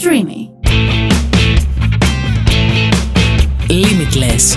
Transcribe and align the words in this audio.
Streamy. 0.00 0.40
Limitless 3.68 4.56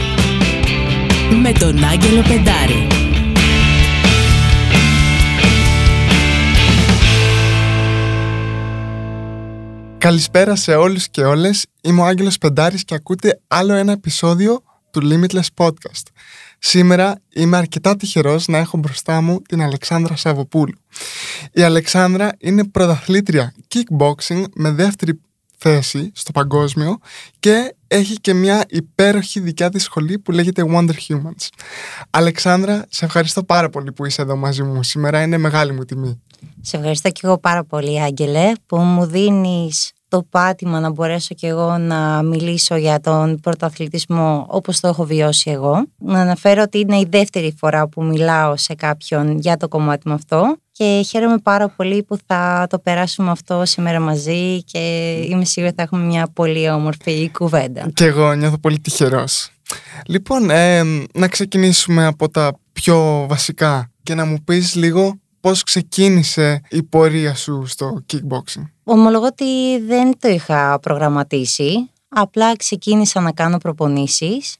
με 1.41 1.51
τον 1.51 1.83
Άγγελο 1.83 2.21
Πεντάρη. 2.21 2.87
Καλησπέρα 9.97 10.55
σε 10.55 10.75
όλους 10.75 11.09
και 11.09 11.23
όλες. 11.23 11.65
Είμαι 11.81 12.01
ο 12.01 12.05
Άγγελος 12.05 12.37
Πεντάρης 12.37 12.83
και 12.83 12.95
ακούτε 12.95 13.41
άλλο 13.47 13.73
ένα 13.73 13.91
επεισόδιο 13.91 14.63
του 14.91 15.01
Limitless 15.03 15.65
Podcast. 15.65 16.07
Σήμερα 16.59 17.21
είμαι 17.33 17.57
αρκετά 17.57 17.95
τυχερός 17.95 18.47
να 18.47 18.57
έχω 18.57 18.77
μπροστά 18.77 19.21
μου 19.21 19.41
την 19.41 19.61
Αλεξάνδρα 19.61 20.15
Σαββοπούλου. 20.15 20.77
Η 21.51 21.61
Αλεξάνδρα 21.61 22.31
είναι 22.39 22.67
πρωταθλήτρια 22.67 23.53
kickboxing 23.73 24.43
με 24.55 24.71
δεύτερη 24.71 25.19
θέση 25.61 26.11
στο 26.15 26.31
παγκόσμιο 26.31 26.97
και 27.39 27.75
έχει 27.87 28.15
και 28.15 28.33
μια 28.33 28.65
υπέροχη 28.69 29.39
δικιά 29.39 29.69
της 29.69 29.83
σχολή 29.83 30.19
που 30.19 30.31
λέγεται 30.31 30.63
Wonder 30.67 30.93
Humans. 31.07 31.47
Αλεξάνδρα, 32.09 32.85
σε 32.89 33.05
ευχαριστώ 33.05 33.43
πάρα 33.43 33.69
πολύ 33.69 33.91
που 33.91 34.05
είσαι 34.05 34.21
εδώ 34.21 34.35
μαζί 34.35 34.63
μου 34.63 34.83
σήμερα. 34.83 35.21
Είναι 35.21 35.37
μεγάλη 35.37 35.71
μου 35.71 35.85
τιμή. 35.85 36.21
Σε 36.61 36.77
ευχαριστώ 36.77 37.09
και 37.09 37.21
εγώ 37.23 37.39
πάρα 37.39 37.63
πολύ 37.63 38.01
Άγγελε 38.01 38.51
που 38.65 38.77
μου 38.77 39.05
δίνεις 39.05 39.91
το 40.11 40.25
πάτημα 40.29 40.79
να 40.79 40.89
μπορέσω 40.89 41.35
και 41.35 41.47
εγώ 41.47 41.77
να 41.77 42.21
μιλήσω 42.23 42.75
για 42.75 42.99
τον 42.99 43.39
πρωταθλητισμό 43.39 44.45
όπως 44.49 44.79
το 44.79 44.87
έχω 44.87 45.05
βιώσει 45.05 45.51
εγώ. 45.51 45.85
Να 45.97 46.19
αναφέρω 46.19 46.61
ότι 46.61 46.79
είναι 46.79 46.97
η 46.97 47.07
δεύτερη 47.09 47.55
φορά 47.57 47.87
που 47.87 48.03
μιλάω 48.03 48.57
σε 48.57 48.75
κάποιον 48.75 49.39
για 49.39 49.57
το 49.57 49.67
κομμάτι 49.67 50.07
με 50.07 50.13
αυτό 50.13 50.55
και 50.71 51.03
χαίρομαι 51.07 51.37
πάρα 51.37 51.69
πολύ 51.69 52.03
που 52.03 52.17
θα 52.25 52.67
το 52.69 52.79
περάσουμε 52.79 53.31
αυτό 53.31 53.65
σήμερα 53.65 53.99
μαζί 53.99 54.63
και 54.63 54.79
είμαι 55.29 55.45
σίγουρη 55.45 55.67
ότι 55.67 55.75
θα 55.75 55.81
έχουμε 55.81 56.05
μια 56.05 56.27
πολύ 56.33 56.69
όμορφη 56.69 57.29
κουβέντα. 57.33 57.89
Και 57.93 58.05
εγώ 58.05 58.33
νιώθω 58.33 58.57
πολύ 58.57 58.79
τυχερός. 58.79 59.49
Λοιπόν, 60.05 60.49
ε, 60.49 60.83
να 61.13 61.27
ξεκινήσουμε 61.27 62.05
από 62.05 62.29
τα 62.29 62.59
πιο 62.73 63.25
βασικά 63.29 63.91
και 64.03 64.15
να 64.15 64.25
μου 64.25 64.43
πεις 64.43 64.75
λίγο 64.75 65.19
πώς 65.41 65.63
ξεκίνησε 65.63 66.61
η 66.69 66.83
πορεία 66.83 67.35
σου 67.35 67.65
στο 67.65 68.03
kickboxing; 68.13 68.65
Ομολογώ 68.83 69.25
ότι 69.25 69.79
δεν 69.79 70.19
το 70.19 70.27
είχα 70.27 70.79
προγραμματίσει. 70.79 71.89
Απλά 72.09 72.55
ξεκίνησα 72.55 73.19
να 73.19 73.31
κάνω 73.31 73.57
προπονήσεις. 73.57 74.55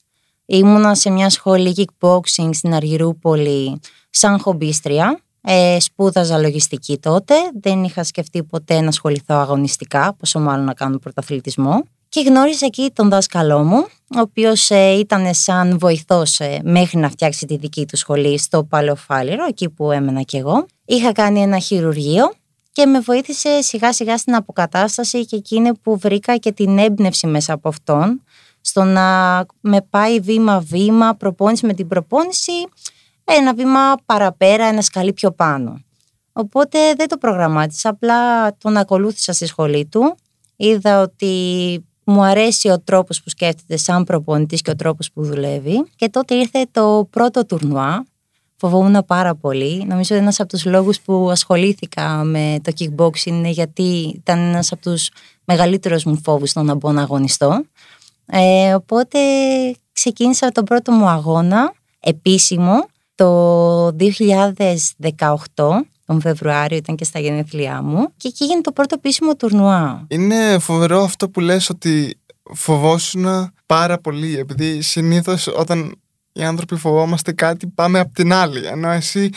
Ήμουνα 0.46 0.96
σε 0.96 1.10
μια 1.10 1.30
σχολή 1.30 1.76
kickboxing 1.78 2.50
στην 2.52 2.74
Αργυρούπολη 2.74 3.80
σαν 4.10 4.40
χομπίστρια. 4.40 5.20
Ε, 5.42 5.78
σπούδαζα 5.80 6.38
λογιστική 6.38 6.98
τότε. 6.98 7.36
Δεν 7.62 7.84
είχα 7.84 8.04
σκεφτεί 8.04 8.44
ποτέ 8.44 8.82
να 8.82 8.88
ασχοληθώ 8.88 9.36
αγωνιστικά, 9.36 10.14
πόσο 10.14 10.40
μάλλον 10.40 10.66
να 10.66 10.74
κάνω 10.74 10.98
πρωταθλητισμό. 10.98 11.84
Και 12.12 12.22
γνώρισα 12.22 12.66
εκεί 12.66 12.92
τον 12.94 13.10
δάσκαλό 13.10 13.64
μου, 13.64 13.78
ο 14.16 14.20
οποίος 14.20 14.70
ε, 14.70 14.92
ήταν 14.92 15.34
σαν 15.34 15.78
βοηθός 15.80 16.40
ε, 16.40 16.60
μέχρι 16.64 16.98
να 16.98 17.10
φτιάξει 17.10 17.46
τη 17.46 17.58
δική 17.58 17.86
του 17.86 17.98
σχολή 17.98 18.38
στο 18.38 18.64
Παλαιοφάλιρο, 18.64 19.46
εκεί 19.46 19.70
που 19.70 19.92
έμενα 19.92 20.22
κι 20.22 20.38
εγώ. 20.38 20.66
Είχα 20.86 21.12
κάνει 21.12 21.42
ένα 21.42 21.60
χειρουργείο 21.60 22.34
και 22.72 22.86
με 22.86 23.00
βοήθησε 23.00 23.62
σιγά 23.62 23.94
σιγά 23.94 24.18
στην 24.18 24.36
αποκατάσταση 24.36 25.26
και 25.26 25.36
εκείνη 25.36 25.74
που 25.74 25.98
βρήκα 25.98 26.38
και 26.38 26.52
την 26.52 26.78
έμπνευση 26.78 27.28
μέσα 27.28 27.54
από 27.54 27.70
αυτόν 27.70 28.24
στο 28.62 28.84
να 28.84 29.40
με 29.62 29.82
πάει 29.90 30.20
βήμα-βήμα, 30.20 31.16
προπόνηση 31.16 31.66
με 31.66 31.74
την 31.74 31.88
προπόνηση, 31.88 32.68
ένα 33.24 33.54
βήμα 33.54 33.96
παραπέρα, 34.06 34.66
ένα 34.66 34.82
σκαλί 34.82 35.14
πιο 35.14 35.32
πάνω. 35.32 35.82
Οπότε 36.34 36.94
δεν 36.94 37.08
το 37.08 37.18
προγραμμάτισα, 37.18 37.90
απλά 37.90 38.52
τον 38.58 38.78
ακολούθησα 38.78 39.34
στη 39.34 39.46
σχολή 39.46 39.86
του. 39.86 40.16
Είδα 40.56 41.02
ότι 41.02 41.86
μου 42.12 42.24
αρέσει 42.24 42.70
ο 42.70 42.80
τρόπος 42.80 43.22
που 43.24 43.30
σκέφτεται 43.30 43.78
σαν 43.78 44.04
προπονητής 44.04 44.62
και 44.62 44.72
ο 44.72 44.76
τρόπος 44.76 45.12
που 45.12 45.24
δουλεύει 45.24 45.86
και 45.96 46.10
τότε 46.10 46.36
ήρθε 46.36 46.66
το 46.72 47.08
πρώτο 47.10 47.46
τουρνουά 47.46 48.06
φοβόμουν 48.62 49.06
πάρα 49.06 49.36
πολύ. 49.36 49.86
Νομίζω 49.86 50.16
ένας 50.16 50.40
από 50.40 50.50
τους 50.50 50.66
λόγους 50.66 51.02
που 51.02 51.30
ασχολήθηκα 51.32 52.24
με 52.24 52.60
το 52.64 52.72
kickboxing 52.80 53.26
είναι 53.26 53.50
γιατί 53.50 54.14
ήταν 54.16 54.40
ένας 54.40 54.72
από 54.72 54.82
τους 54.82 55.10
μεγαλύτερους 55.46 56.04
μου 56.04 56.20
φόβους 56.24 56.50
στο 56.50 56.62
να 56.62 56.76
μπω 56.76 56.92
να 56.92 57.02
αγωνιστώ. 57.02 57.64
Ε, 58.26 58.74
οπότε 58.74 59.20
ξεκίνησα 59.92 60.50
τον 60.50 60.64
πρώτο 60.64 60.92
μου 60.92 61.08
αγώνα 61.08 61.74
επίσημο 62.00 62.86
το 63.16 63.88
2018 63.88 63.96
τον 66.12 66.22
Φεβρουάριο 66.22 66.78
ήταν 66.78 66.96
και 66.96 67.04
στα 67.04 67.20
γενέθλιά 67.20 67.82
μου 67.82 68.14
και 68.18 68.28
εκεί 68.28 68.44
έγινε 68.44 68.62
το 68.62 68.72
πρώτο 68.72 68.96
επίσημο 68.98 69.36
τουρνουά. 69.36 70.06
Είναι 70.08 70.60
φοβερό 70.60 71.04
αυτό 71.04 71.30
που 71.30 71.40
λες 71.40 71.70
ότι 71.70 72.20
φοβόσουν 72.54 73.52
πάρα 73.66 73.98
πολύ 73.98 74.38
επειδή 74.38 74.82
συνήθως 74.82 75.48
όταν 75.48 75.96
οι 76.32 76.44
άνθρωποι 76.44 76.76
φοβόμαστε 76.76 77.32
κάτι 77.32 77.68
πάμε 77.68 78.00
απ' 78.00 78.14
την 78.14 78.34
άλλη 78.34 78.66
ενώ 78.66 78.90
εσύ 78.90 79.30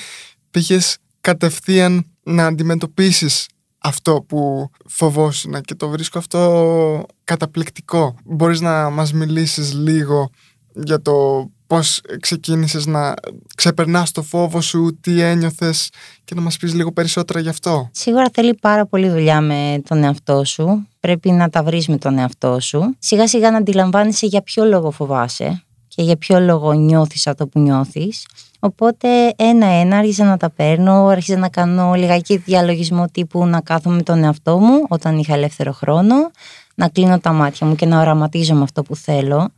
πήγες 0.50 0.96
κατευθείαν 1.20 2.06
να 2.22 2.46
αντιμετωπίσεις 2.46 3.46
αυτό 3.78 4.24
που 4.28 4.70
φοβόσουν 4.86 5.60
και 5.60 5.74
το 5.74 5.88
βρίσκω 5.88 6.18
αυτό 6.18 7.04
καταπληκτικό. 7.24 8.14
Μπορείς 8.24 8.60
να 8.60 8.90
μας 8.90 9.12
μιλήσεις 9.12 9.74
λίγο 9.74 10.30
για 10.74 11.02
το 11.02 11.48
πώς 11.66 12.00
ξεκίνησες 12.20 12.86
να 12.86 13.14
ξεπερνάς 13.54 14.12
το 14.12 14.22
φόβο 14.22 14.60
σου, 14.60 14.98
τι 15.00 15.20
ένιωθες 15.20 15.90
και 16.24 16.34
να 16.34 16.40
μας 16.40 16.56
πεις 16.56 16.74
λίγο 16.74 16.92
περισσότερα 16.92 17.40
γι' 17.40 17.48
αυτό; 17.48 17.88
Σίγουρα 17.92 18.26
θέλει 18.32 18.54
πάρα 18.54 18.86
πολύ 18.86 19.08
δουλειά 19.10 19.40
με 19.40 19.82
τον 19.88 20.02
εαυτό 20.02 20.44
σου. 20.44 20.88
Πρέπει 21.00 21.30
να 21.30 21.48
τα 21.48 21.62
βρεις 21.62 21.88
με 21.88 21.96
τον 21.96 22.18
εαυτό 22.18 22.60
σου. 22.60 22.96
Σιγά 22.98 23.28
σιγά 23.28 23.50
να 23.50 23.56
αντιλαμβάνεσαι 23.56 24.26
για 24.26 24.42
ποιο 24.42 24.64
λόγο 24.64 24.90
φοβάσαι 24.90 25.62
και 25.88 26.02
για 26.02 26.16
ποιο 26.16 26.40
λόγο 26.40 26.72
νιώθεις 26.72 27.26
αυτό 27.26 27.46
που 27.46 27.60
νιώθεις. 27.60 28.26
Οπότε 28.58 29.08
ένα-ένα 29.36 29.96
άρχισα 29.96 30.24
να 30.24 30.36
τα 30.36 30.50
παίρνω, 30.50 31.06
άρχισα 31.06 31.36
να 31.36 31.48
κάνω 31.48 31.94
λιγάκι 31.94 32.36
διαλογισμό 32.36 33.04
τύπου 33.12 33.46
να 33.46 33.60
κάθομαι 33.60 33.96
με 33.96 34.02
τον 34.02 34.24
εαυτό 34.24 34.58
μου 34.58 34.84
όταν 34.88 35.18
είχα 35.18 35.34
ελεύθερο 35.34 35.72
χρόνο, 35.72 36.14
να 36.74 36.88
κλείνω 36.88 37.18
τα 37.18 37.32
μάτια 37.32 37.66
μου 37.66 37.74
και 37.74 37.86
να 37.86 38.00
οραματίζω 38.00 38.54
με 38.54 38.62
αυτό 38.62 38.82
που 38.82 38.96
θέλω, 38.96 39.48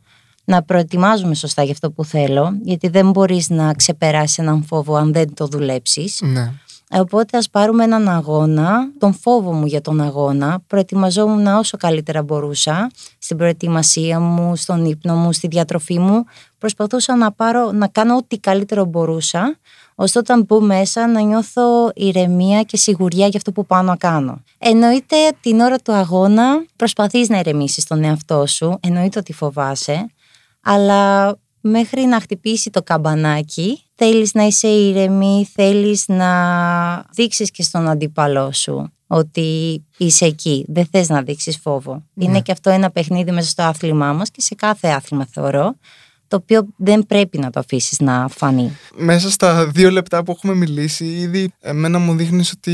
να 0.49 0.63
προετοιμάζομαι 0.63 1.35
σωστά 1.35 1.63
για 1.63 1.71
αυτό 1.71 1.91
που 1.91 2.05
θέλω, 2.05 2.57
γιατί 2.63 2.87
δεν 2.87 3.09
μπορείς 3.09 3.49
να 3.49 3.73
ξεπεράσεις 3.73 4.37
έναν 4.37 4.63
φόβο 4.63 4.95
αν 4.95 5.13
δεν 5.13 5.33
το 5.33 5.47
δουλέψεις. 5.47 6.19
Ναι. 6.21 6.51
Οπότε 6.91 7.37
ας 7.37 7.49
πάρουμε 7.49 7.83
έναν 7.83 8.09
αγώνα, 8.09 8.91
τον 8.99 9.13
φόβο 9.13 9.51
μου 9.51 9.65
για 9.65 9.81
τον 9.81 10.01
αγώνα, 10.01 10.59
προετοιμαζόμουν 10.67 11.47
όσο 11.47 11.77
καλύτερα 11.77 12.23
μπορούσα, 12.23 12.91
στην 13.17 13.37
προετοιμασία 13.37 14.19
μου, 14.19 14.55
στον 14.55 14.85
ύπνο 14.85 15.15
μου, 15.15 15.31
στη 15.33 15.47
διατροφή 15.47 15.99
μου, 15.99 16.23
προσπαθούσα 16.57 17.15
να, 17.15 17.31
πάρω, 17.31 17.71
να 17.71 17.87
κάνω 17.87 18.15
ό,τι 18.15 18.37
καλύτερο 18.37 18.85
μπορούσα, 18.85 19.57
ώστε 19.95 20.19
όταν 20.19 20.43
μπω 20.47 20.61
μέσα 20.61 21.07
να 21.07 21.21
νιώθω 21.21 21.91
ηρεμία 21.95 22.63
και 22.63 22.77
σιγουριά 22.77 23.27
για 23.27 23.37
αυτό 23.37 23.51
που 23.51 23.65
πάω 23.65 23.81
να 23.81 23.95
κάνω. 23.95 24.41
Εννοείται 24.57 25.15
την 25.41 25.59
ώρα 25.59 25.77
του 25.77 25.93
αγώνα 25.93 26.65
προσπαθείς 26.75 27.29
να 27.29 27.39
ηρεμήσεις 27.39 27.85
τον 27.85 28.03
εαυτό 28.03 28.45
σου, 28.45 28.77
εννοείται 28.81 29.19
ότι 29.19 29.33
φοβάσαι, 29.33 30.07
αλλά 30.69 31.35
μέχρι 31.61 32.05
να 32.05 32.19
χτυπήσει 32.19 32.69
το 32.69 32.83
καμπανάκι 32.83 33.83
θέλεις 33.95 34.33
να 34.33 34.43
είσαι 34.43 34.67
ήρεμη, 34.67 35.47
θέλεις 35.53 36.07
να 36.07 36.29
δείξεις 37.13 37.51
και 37.51 37.63
στον 37.63 37.87
αντίπαλό 37.87 38.51
σου 38.51 38.91
ότι 39.07 39.83
είσαι 39.97 40.25
εκεί, 40.25 40.65
δεν 40.67 40.85
θες 40.91 41.09
να 41.09 41.21
δείξεις 41.21 41.57
φόβο. 41.57 42.03
Ναι. 42.13 42.25
Είναι 42.25 42.41
και 42.41 42.51
αυτό 42.51 42.69
ένα 42.69 42.91
παιχνίδι 42.91 43.31
μέσα 43.31 43.49
στο 43.49 43.63
άθλημά 43.63 44.13
μας 44.13 44.31
και 44.31 44.41
σε 44.41 44.55
κάθε 44.55 44.87
άθλημα 44.87 45.25
θεωρώ 45.31 45.75
το 46.27 46.35
οποίο 46.35 46.67
δεν 46.77 47.05
πρέπει 47.05 47.37
να 47.37 47.49
το 47.49 47.59
αφήσεις 47.59 47.99
να 47.99 48.27
φανεί. 48.27 48.77
Μέσα 48.97 49.31
στα 49.31 49.67
δύο 49.67 49.91
λεπτά 49.91 50.23
που 50.23 50.31
έχουμε 50.31 50.53
μιλήσει, 50.55 51.05
ήδη 51.05 51.51
εμένα 51.59 51.99
μου 51.99 52.15
δείχνεις 52.15 52.51
ότι 52.51 52.73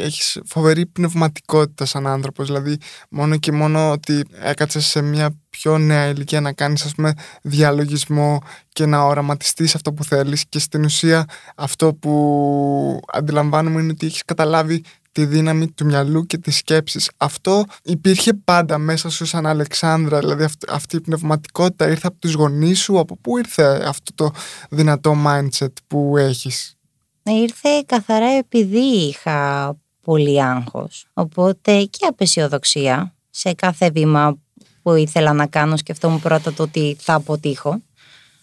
έχεις 0.00 0.40
φοβερή 0.46 0.86
πνευματικότητα 0.86 1.84
σαν 1.84 2.06
άνθρωπος. 2.06 2.46
Δηλαδή, 2.46 2.78
μόνο 3.10 3.36
και 3.36 3.52
μόνο 3.52 3.90
ότι 3.90 4.24
έκατσες 4.42 4.86
σε 4.86 5.02
μια 5.02 5.34
πιο 5.50 5.78
νέα 5.78 6.06
ηλικία 6.06 6.40
να 6.40 6.52
κάνεις 6.52 6.84
ας 6.84 6.94
πούμε 6.94 7.12
διαλογισμό 7.42 8.38
και 8.68 8.86
να 8.86 9.02
οραματιστείς 9.02 9.74
αυτό 9.74 9.92
που 9.92 10.04
θέλεις 10.04 10.44
και 10.48 10.58
στην 10.58 10.84
ουσία 10.84 11.24
αυτό 11.54 11.94
που 11.94 13.00
αντιλαμβάνομαι 13.12 13.80
είναι 13.80 13.92
ότι 13.92 14.06
έχεις 14.06 14.24
καταλάβει 14.24 14.84
τη 15.12 15.24
δύναμη 15.26 15.70
του 15.70 15.84
μυαλού 15.84 16.26
και 16.26 16.38
της 16.38 16.56
σκέψης. 16.56 17.10
Αυτό 17.16 17.64
υπήρχε 17.82 18.34
πάντα 18.34 18.78
μέσα 18.78 19.10
σου 19.10 19.24
σαν 19.24 19.46
Αλεξάνδρα, 19.46 20.18
δηλαδή 20.18 20.42
αυ- 20.44 20.70
αυτή 20.70 20.96
η 20.96 21.00
πνευματικότητα 21.00 21.88
ήρθε 21.88 22.06
από 22.06 22.18
τους 22.18 22.32
γονείς 22.32 22.78
σου, 22.80 22.98
από 22.98 23.16
πού 23.16 23.38
ήρθε 23.38 23.82
αυτό 23.86 24.12
το 24.14 24.30
δυνατό 24.70 25.16
mindset 25.26 25.72
που 25.86 26.16
έχεις; 26.16 26.74
Ήρθε 27.22 27.82
καθαρά 27.86 28.28
επειδή 28.30 28.78
είχα 28.78 29.76
πολύ 30.00 30.42
άγχος. 30.42 31.06
Οπότε 31.12 31.84
και 31.84 32.06
απεσιοδοξία 32.08 33.14
σε 33.30 33.52
κάθε 33.52 33.90
βήμα 33.90 34.38
που 34.82 34.94
ήθελα 34.94 35.32
να 35.32 35.46
κάνω 35.46 35.76
σκεφτόμουν 35.76 36.20
πρώτα 36.20 36.52
το 36.52 36.62
ότι 36.62 36.96
θα 37.00 37.14
αποτύχω. 37.14 37.80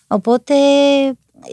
Οπότε 0.08 0.54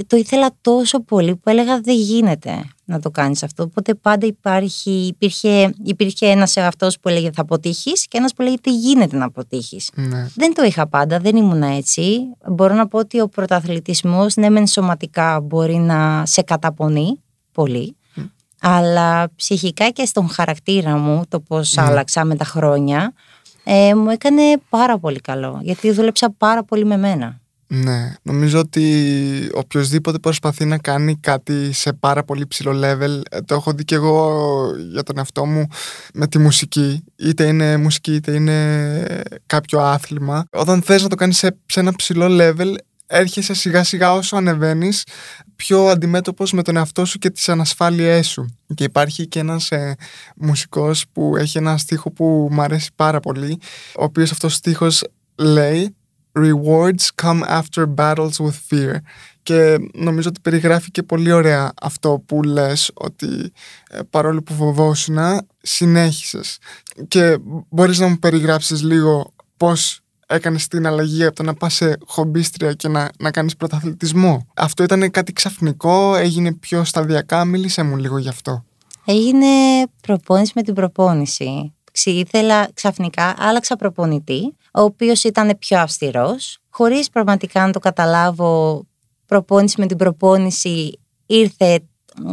το 0.07 0.17
ήθελα 0.17 0.51
τόσο 0.61 1.01
πολύ 1.01 1.37
που 1.37 1.51
έλεγα 1.51 1.81
δεν 1.81 1.97
γίνεται 1.97 2.65
να 2.85 3.01
το 3.01 3.11
κάνεις 3.11 3.43
αυτό. 3.43 3.63
Οπότε 3.63 3.95
πάντα 3.95 4.27
υπάρχει, 4.27 4.91
υπήρχε, 4.91 5.75
υπήρχε 5.85 6.27
ένας 6.27 6.57
αυτός 6.57 7.01
που 7.01 7.09
έλεγε 7.09 7.31
θα 7.35 7.43
αποτύχεις 7.43 8.07
και 8.09 8.19
ένας 8.19 8.35
που 8.35 8.43
έλεγε 8.43 8.57
τι 8.61 8.71
γίνεται 8.71 9.17
να 9.17 9.25
αποτύχεις. 9.25 9.91
Ναι. 9.95 10.29
Δεν 10.35 10.55
το 10.55 10.63
είχα 10.63 10.89
πάντα, 10.89 11.19
δεν 11.19 11.37
ήμουν 11.37 11.63
έτσι. 11.63 12.21
Μπορώ 12.49 12.75
να 12.75 12.89
πω 12.89 12.99
ότι 12.99 13.21
ο 13.21 13.29
πρωταθλητισμός, 13.29 14.37
ναι 14.37 14.51
μεν 14.51 14.67
σωματικά 14.67 15.41
μπορεί 15.41 15.77
να 15.77 16.23
σε 16.27 16.43
καταπονεί 16.43 17.21
πολύ, 17.53 17.97
αλλά 18.61 19.31
ψυχικά 19.37 19.91
και 19.91 20.05
στον 20.05 20.29
χαρακτήρα 20.29 20.97
μου, 20.97 21.23
το 21.29 21.41
πώς 21.41 21.79
άλλαξα 21.79 22.25
με 22.25 22.37
τα 22.37 22.45
χρόνια, 22.45 23.13
ε, 23.65 23.95
μου 23.95 24.11
έκανε 24.11 24.43
πάρα 24.69 24.99
πολύ 24.99 25.21
καλό, 25.21 25.59
γιατί 25.63 25.91
δούλεψα 25.93 26.35
πάρα 26.39 26.65
πολύ 26.65 26.85
με 26.85 26.97
μένα. 26.97 27.41
Ναι, 27.67 28.15
νομίζω 28.23 28.59
ότι 28.59 29.51
οποιοδήποτε 29.55 30.19
προσπαθεί 30.19 30.65
να 30.65 30.79
κάνει 30.79 31.17
κάτι 31.17 31.73
σε 31.73 31.93
πάρα 31.93 32.25
πολύ 32.25 32.47
ψηλό 32.47 32.73
level, 32.85 33.21
ε, 33.31 33.41
το 33.41 33.55
έχω 33.55 33.73
δει 33.73 33.85
και 33.85 33.95
εγώ 33.95 34.71
για 34.91 35.03
τον 35.03 35.19
εαυτό 35.19 35.47
μου 35.47 35.67
με 36.15 36.27
τη 36.27 36.39
μουσική, 36.39 37.05
είτε 37.17 37.47
είναι 37.47 37.77
μουσική 37.77 38.15
είτε 38.15 38.35
είναι 38.35 39.05
κάποιο 39.47 39.81
άθλημα. 39.81 40.45
Όταν 40.51 40.83
θες 40.83 41.03
να 41.03 41.09
το 41.09 41.15
κάνεις 41.15 41.39
σε, 41.39 41.57
σε 41.67 41.81
ένα 41.81 41.95
ψηλό 41.97 42.27
level, 42.31 42.75
έρχεσαι 43.07 43.55
σιγά 43.55 43.85
σιγά 43.85 44.13
όσο 44.13 44.37
ανεβαίνεις 44.37 45.07
πιο 45.57 45.87
αντιμέτωπος 45.87 46.53
με 46.53 46.63
τον 46.63 46.77
εαυτό 46.77 47.05
σου 47.05 47.19
και 47.19 47.31
τις 47.31 47.49
ανασφάλειές 47.49 48.29
σου. 48.29 48.57
Και 48.75 48.85
υπάρχει 48.85 49.27
και 49.27 49.39
ένας 49.39 49.71
ε, 49.71 49.97
μουσικός 50.37 51.05
που 51.13 51.37
έχει 51.37 51.59
ένα 51.59 51.77
στίχο 51.77 52.11
που 52.11 52.49
μου 52.51 52.63
αρέσει 52.63 52.91
πάρα 52.97 53.21
πολύ, 53.21 53.61
ο 53.97 54.05
οποίος 54.05 54.31
αυτός 54.31 54.53
ο 54.53 54.57
στίχος 54.57 55.03
λέει 55.37 55.97
Rewards 56.35 57.11
come 57.23 57.43
after 57.43 57.87
battles 57.97 58.39
with 58.39 58.59
fear. 58.71 58.95
Και 59.43 59.77
νομίζω 59.95 60.29
ότι 60.29 60.41
περιγράφει 60.41 60.91
και 60.91 61.03
πολύ 61.03 61.33
ωραία 61.33 61.73
αυτό 61.83 62.23
που 62.27 62.43
λες 62.43 62.91
ότι 62.95 63.53
ε, 63.91 63.99
παρόλο 64.11 64.43
που 64.43 64.53
φοβόσουν 64.55 65.19
συνέχισες. 65.63 66.59
Και 67.09 67.39
μπορείς 67.69 67.99
να 67.99 68.09
μου 68.09 68.19
περιγράψεις 68.19 68.83
λίγο 68.83 69.33
πώς 69.57 70.01
έκανες 70.27 70.69
την 70.69 70.87
αλλαγή 70.87 71.25
από 71.25 71.37
το 71.37 71.43
να 71.43 71.55
πας 71.55 71.75
σε 71.75 71.99
χομπίστρια 72.07 72.73
και 72.73 72.89
να, 72.89 73.11
να 73.19 73.31
κάνεις 73.31 73.57
πρωταθλητισμό; 73.57 74.47
Αυτό 74.55 74.83
ήταν 74.83 75.11
κάτι 75.11 75.33
ξαφνικό, 75.33 76.15
έγινε 76.15 76.53
πιο 76.55 76.85
σταδιακά, 76.85 77.45
μίλησέ 77.45 77.83
μου 77.83 77.97
λίγο 77.97 78.19
γι' 78.19 78.29
αυτό. 78.29 78.65
Έγινε 79.05 79.47
προπόνηση 80.01 80.53
με 80.55 80.63
την 80.63 80.75
προπόνηση. 80.75 81.75
Ήθελα 82.05 82.69
ξαφνικά, 82.75 83.35
άλλαξα 83.39 83.77
προπονητή 83.77 84.57
ο 84.75 84.83
οποίος 84.83 85.25
ήταν 85.25 85.57
πιο 85.59 85.79
αυστηρός. 85.79 86.59
Χωρίς 86.71 87.11
πραγματικά 87.11 87.67
να 87.67 87.73
το 87.73 87.79
καταλάβω, 87.79 88.83
προπόνηση 89.27 89.81
με 89.81 89.87
την 89.87 89.97
προπόνηση 89.97 90.99
ήρθε 91.27 91.81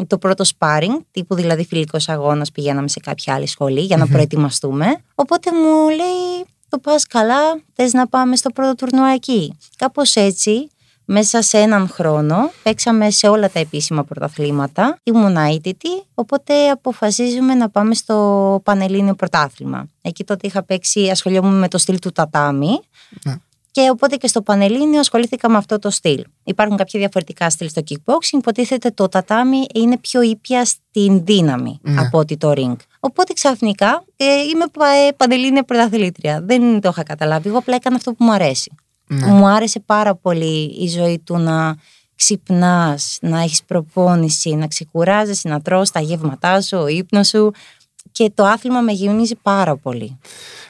το 0.07 0.17
πρώτο 0.17 0.43
sparring, 0.57 0.99
τύπου 1.11 1.35
δηλαδή 1.35 1.65
φιλικός 1.65 2.09
αγώνας 2.09 2.51
πηγαίναμε 2.51 2.87
σε 2.87 2.99
κάποια 2.99 3.33
άλλη 3.33 3.47
σχολή 3.47 3.81
για 3.81 3.97
να 3.97 4.07
προετοιμαστούμε. 4.07 4.85
Οπότε 5.15 5.51
μου 5.51 5.89
λέει, 5.89 6.45
το 6.69 6.79
πας 6.79 7.07
καλά, 7.07 7.61
θες 7.73 7.93
να 7.93 8.07
πάμε 8.07 8.35
στο 8.35 8.49
πρώτο 8.49 8.75
τουρνουά 8.75 9.09
εκεί. 9.09 9.57
Κάπως 9.77 10.15
έτσι, 10.15 10.69
μέσα 11.13 11.41
σε 11.41 11.57
έναν 11.57 11.87
χρόνο, 11.89 12.51
παίξαμε 12.63 13.09
σε 13.09 13.27
όλα 13.27 13.49
τα 13.49 13.59
επίσημα 13.59 14.03
πρωταθλήματα, 14.03 14.97
ήμουν 15.03 15.35
αίτητη, 15.37 15.89
οπότε 16.13 16.69
αποφασίζουμε 16.69 17.53
να 17.53 17.69
πάμε 17.69 17.93
στο 17.93 18.61
Πανελλήνιο 18.63 19.13
Πρωτάθλημα. 19.13 19.87
Εκεί 20.01 20.23
τότε 20.23 20.47
είχα 20.47 20.63
παίξει, 20.63 21.09
ασχολιόμουν 21.09 21.59
με 21.59 21.67
το 21.67 21.77
στυλ 21.77 21.99
του 21.99 22.11
τατάμι. 22.11 22.79
Ναι. 23.25 23.35
Και 23.71 23.89
οπότε 23.91 24.15
και 24.15 24.27
στο 24.27 24.41
Πανελλήνιο 24.41 24.99
ασχολήθηκα 24.99 25.49
με 25.49 25.57
αυτό 25.57 25.79
το 25.79 25.89
στυλ. 25.89 26.23
Υπάρχουν 26.43 26.77
κάποια 26.77 26.99
διαφορετικά 26.99 27.49
στυλ 27.49 27.69
στο 27.69 27.81
kickboxing. 27.89 28.37
Υποτίθεται 28.37 28.91
το 28.91 29.07
τατάμι 29.09 29.65
είναι 29.73 29.97
πιο 29.97 30.21
ήπια 30.21 30.65
στην 30.65 31.25
δύναμη 31.25 31.79
Ναι. 31.81 32.01
από 32.01 32.17
ότι 32.17 32.37
το 32.37 32.51
ring. 32.55 32.75
Οπότε 32.99 33.33
ξαφνικά 33.33 34.03
ε, 34.15 34.25
είμαι 34.25 34.65
πα- 34.71 35.13
πανελλήνια 35.17 35.63
πρωταθλήτρια. 35.63 36.41
Δεν 36.43 36.81
το 36.81 36.89
είχα 36.89 37.03
καταλάβει. 37.03 37.47
Εγώ 37.47 37.57
απλά 37.57 37.75
έκανα 37.75 37.95
αυτό 37.95 38.11
που 38.13 38.23
μου 38.23 38.31
αρέσει. 38.31 38.71
Ναι. 39.11 39.25
Μου 39.27 39.47
άρεσε 39.47 39.79
πάρα 39.79 40.15
πολύ 40.15 40.75
η 40.79 40.87
ζωή 40.87 41.19
του 41.19 41.37
να 41.37 41.75
ξυπνάς, 42.15 43.17
να 43.21 43.41
έχεις 43.41 43.63
προπόνηση, 43.63 44.55
να 44.55 44.67
ξεκουράζεσαι, 44.67 45.49
να 45.49 45.61
τρως 45.61 45.91
τα 45.91 45.99
γεύματά 45.99 46.61
σου, 46.61 46.77
ο 46.77 46.87
ύπνος 46.87 47.27
σου 47.27 47.51
και 48.11 48.31
το 48.35 48.45
άθλημα 48.45 48.81
με 48.81 48.91
γεμίζει 48.91 49.35
πάρα 49.35 49.77
πολύ. 49.77 50.19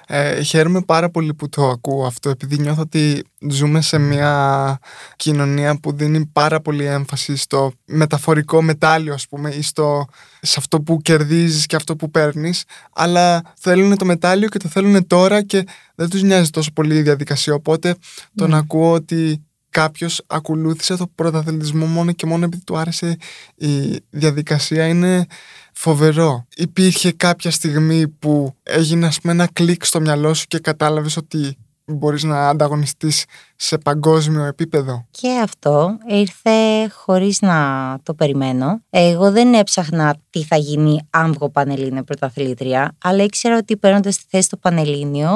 Ε, 0.08 0.42
χαίρομαι 0.42 0.82
πάρα 0.82 1.10
πολύ 1.10 1.34
που 1.34 1.50
το 1.50 1.68
ακούω 1.68 2.06
αυτό 2.06 2.30
επειδή 2.30 2.60
νιώθω 2.60 2.82
ότι 2.82 3.24
ζούμε 3.50 3.82
σε 3.82 3.98
μια 3.98 4.80
κοινωνία 5.16 5.80
που 5.80 5.92
δίνει 5.94 6.26
πάρα 6.26 6.62
πολύ 6.62 6.86
έμφαση 6.86 7.36
στο 7.36 7.72
μεταφορικό 7.86 8.62
μετάλλιο 8.62 9.14
ας 9.14 9.28
πούμε 9.28 9.50
ή 9.50 9.62
στο, 9.62 10.06
σε 10.42 10.56
αυτό 10.58 10.82
που 10.82 11.02
κερδίζεις 11.02 11.66
και 11.66 11.76
αυτό 11.76 11.96
που 11.96 12.12
παίρνεις 12.12 12.64
αλλά 12.94 13.42
θέλουν 13.58 13.98
το 13.98 14.06
μετάλλιο 14.06 14.50
και 14.50 14.60
το 14.60 14.68
θέλουν 14.68 15.08
τώρα 15.08 15.42
και 15.42 15.64
δεν 15.96 16.10
τους 16.10 16.22
νοιάζει 16.22 16.50
τόσο 16.50 16.72
πολύ 16.74 16.96
η 16.96 17.02
διαδικασία. 17.02 17.54
Οπότε 17.54 17.96
τον 18.36 18.54
ακούω 18.54 18.92
ότι 18.92 19.46
κάποιος 19.70 20.22
ακολούθησε 20.28 20.96
το 20.96 21.08
πρωταθλητισμό 21.16 21.86
μόνο 21.86 22.12
και 22.12 22.26
μόνο 22.26 22.46
επειδή 22.46 22.64
του 22.64 22.78
άρεσε 22.78 23.18
η 23.56 24.00
διαδικασία. 24.10 24.88
Είναι 24.88 25.26
φοβερό. 25.72 26.46
Υπήρχε 26.56 27.12
κάποια 27.12 27.52
στιγμή 27.52 28.08
που 28.08 28.56
έγινε 28.64 29.06
ας 29.08 29.20
πούμε 29.22 29.34
ένα 29.34 29.48
κλικ 29.54 29.86
στο 29.86 30.02
μυαλό 30.02 30.34
σου 30.34 30.46
και 30.48 30.60
κατάλαβες 30.60 31.18
ότι 31.18 31.58
μπορείς 31.86 32.24
να 32.24 32.50
ανταγωνιστείς 32.50 33.26
σε 33.56 33.78
παγκόσμιο 33.78 34.44
επίπεδο. 34.44 35.06
Και 35.12 35.40
αυτό 35.44 35.98
ήρθε 36.08 36.52
χωρίς 36.94 37.42
να 37.42 37.98
το 38.04 38.14
περιμένω. 38.14 38.82
Εγώ 38.90 39.32
δεν 39.32 39.54
έψαχνα 39.54 40.16
τι 40.30 40.44
θα 40.44 40.56
γίνει 40.56 41.00
αν 41.10 41.34
βγω 41.34 41.50
Πανελλήνιο 41.50 42.04
πρωταθλήτρια, 42.04 42.96
αλλά 43.04 43.24
ήξερα 43.24 43.58
ότι 43.58 43.78
παίρνοντας 43.78 44.18
τη 44.18 44.24
θέση 44.30 44.44
στο 44.44 44.58
Πανελλήνιο 44.58 45.30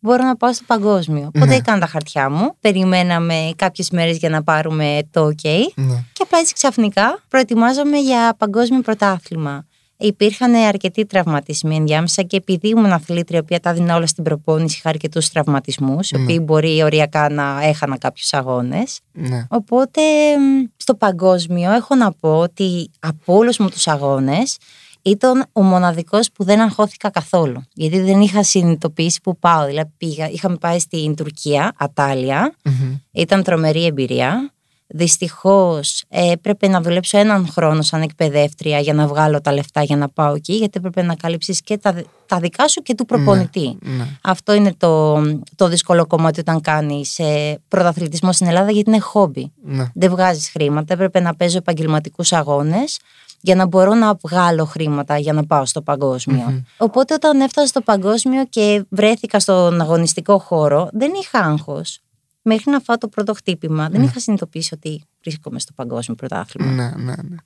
μπορώ 0.00 0.24
να 0.24 0.36
πάω 0.36 0.52
στο 0.52 0.64
παγκόσμιο. 0.66 1.26
Οπότε 1.26 1.46
Ναι. 1.46 1.54
έκανα 1.54 1.78
τα 1.78 1.86
χαρτιά 1.86 2.30
μου. 2.30 2.56
Περιμέναμε 2.60 3.50
κάποιες 3.56 3.90
μέρες 3.90 4.16
για 4.16 4.28
να 4.28 4.42
πάρουμε 4.42 4.98
το 5.10 5.26
OK. 5.26 5.48
Ναι. 5.74 6.04
Και 6.12 6.22
απλά 6.22 6.38
έτσι 6.38 6.54
ξαφνικά 6.54 7.22
προετοιμάζομαι 7.28 7.98
για 7.98 8.34
παγκόσμιο 8.38 8.80
πρωτάθλημα. 8.80 9.66
Υπήρχαν 9.98 10.54
αρκετοί 10.54 11.06
τραυματισμοί 11.06 11.76
ενδιάμεσα 11.76 12.22
και 12.22 12.36
επειδή 12.36 12.68
ήμουν 12.68 12.92
αθλήτρια, 12.92 13.38
η 13.38 13.42
οποία 13.42 13.60
τα 13.60 13.72
δίνα 13.72 13.96
όλα 13.96 14.06
στην 14.06 14.24
προπόνηση, 14.24 14.76
είχα 14.78 14.88
αρκετούς 14.88 15.28
τραυματισμούς, 15.28 16.10
οι 16.10 16.16
οποίοι 16.22 16.40
μπορεί 16.42 16.82
οριακά 16.82 17.28
να 17.28 17.60
έχανα 17.62 17.98
κάποιους 17.98 18.32
αγώνες. 18.32 19.00
Ναι. 19.12 19.46
Οπότε 19.48 20.00
μ, 20.38 20.64
στο 20.76 20.94
παγκόσμιο 20.94 21.72
έχω 21.72 21.94
να 21.94 22.12
πω 22.12 22.38
ότι 22.38 22.90
από 22.98 23.36
όλους 23.36 23.58
μου 23.58 23.68
τους 23.68 23.88
αγώνες 23.88 24.56
ήταν 25.02 25.46
ο 25.52 25.62
μοναδικός 25.62 26.32
που 26.32 26.44
δεν 26.44 26.60
αγχώθηκα 26.60 27.10
καθόλου. 27.10 27.62
Γιατί 27.74 28.00
δεν 28.00 28.20
είχα 28.20 28.42
συνειδητοποιήσει 28.42 29.20
που 29.22 29.38
πάω. 29.38 29.66
Δηλαδή 29.66 29.90
πήγα, 29.96 30.28
είχαμε 30.30 30.56
πάει 30.56 30.78
στην 30.78 31.14
Τουρκία, 31.14 31.72
Ατάλια, 31.76 32.54
Μμμ. 32.64 32.98
ήταν 33.12 33.42
τρομερή 33.42 33.84
εμπειρία. 33.84 34.50
Δυστυχώς 34.88 36.04
έπρεπε 36.08 36.68
να 36.68 36.80
δουλέψω 36.80 37.18
έναν 37.18 37.48
χρόνο 37.48 37.82
σαν 37.82 38.02
εκπαιδεύτρια 38.02 38.78
για 38.78 38.94
να 38.94 39.06
βγάλω 39.06 39.40
τα 39.40 39.52
λεφτά 39.52 39.82
για 39.82 39.96
να 39.96 40.08
πάω 40.08 40.34
εκεί, 40.34 40.52
γιατί 40.52 40.78
έπρεπε 40.78 41.02
να 41.02 41.14
καλύψεις 41.14 41.60
και 41.60 41.78
τα, 41.78 42.02
τα 42.26 42.38
δικά 42.38 42.68
σου 42.68 42.82
και 42.82 42.94
του 42.94 43.04
προπονητή. 43.04 43.78
Ναι. 43.80 44.06
Αυτό 44.22 44.54
είναι 44.54 44.74
το, 44.76 45.22
το 45.56 45.68
δύσκολο 45.68 46.06
κομμάτι 46.06 46.40
όταν 46.40 46.60
κάνεις 46.60 47.18
ε, 47.18 47.58
πρωταθλητισμό 47.68 48.32
στην 48.32 48.46
Ελλάδα, 48.46 48.70
γιατί 48.70 48.90
είναι 48.90 49.00
χόμπι. 49.00 49.52
Ναι. 49.62 49.84
Δεν 49.94 50.10
βγάζεις 50.10 50.48
χρήματα. 50.48 50.94
Έπρεπε 50.94 51.20
να 51.20 51.34
παίζω 51.34 51.56
επαγγελματικούς 51.56 52.32
αγώνες 52.32 52.98
για 53.40 53.54
να 53.54 53.66
μπορώ 53.66 53.94
να 53.94 54.14
βγάλω 54.22 54.64
χρήματα 54.64 55.18
για 55.18 55.32
να 55.32 55.46
πάω 55.46 55.66
στο 55.66 55.82
παγκοσμιο 55.82 56.64
Οπότε 56.76 57.14
όταν 57.14 57.40
έφτασα 57.40 57.66
στο 57.66 57.80
παγκόσμιο 57.80 58.44
και 58.44 58.84
βρέθηκα 58.88 59.40
στον 59.40 59.80
αγωνιστικό 59.80 60.38
χώρο, 60.38 60.88
δεν 60.92 61.12
είχα 61.22 61.38
άγχος. 61.38 62.00
Μέχρι 62.48 62.70
να 62.70 62.80
φάω 62.80 62.96
το 62.98 63.08
πρώτο 63.08 63.34
χτύπημα, 63.34 63.88
δεν 63.88 64.02
είχα 64.02 64.20
συνειδητοποιήσει 64.20 64.74
ότι 64.74 65.02
βρίσκομαι 65.20 65.60
στο 65.60 65.72
παγκόσμιο 65.72 66.16
πρωτάθλημα. 66.16 66.72
Ναι, 66.72 66.90
ναι, 66.96 67.14
ναι. 67.28 67.36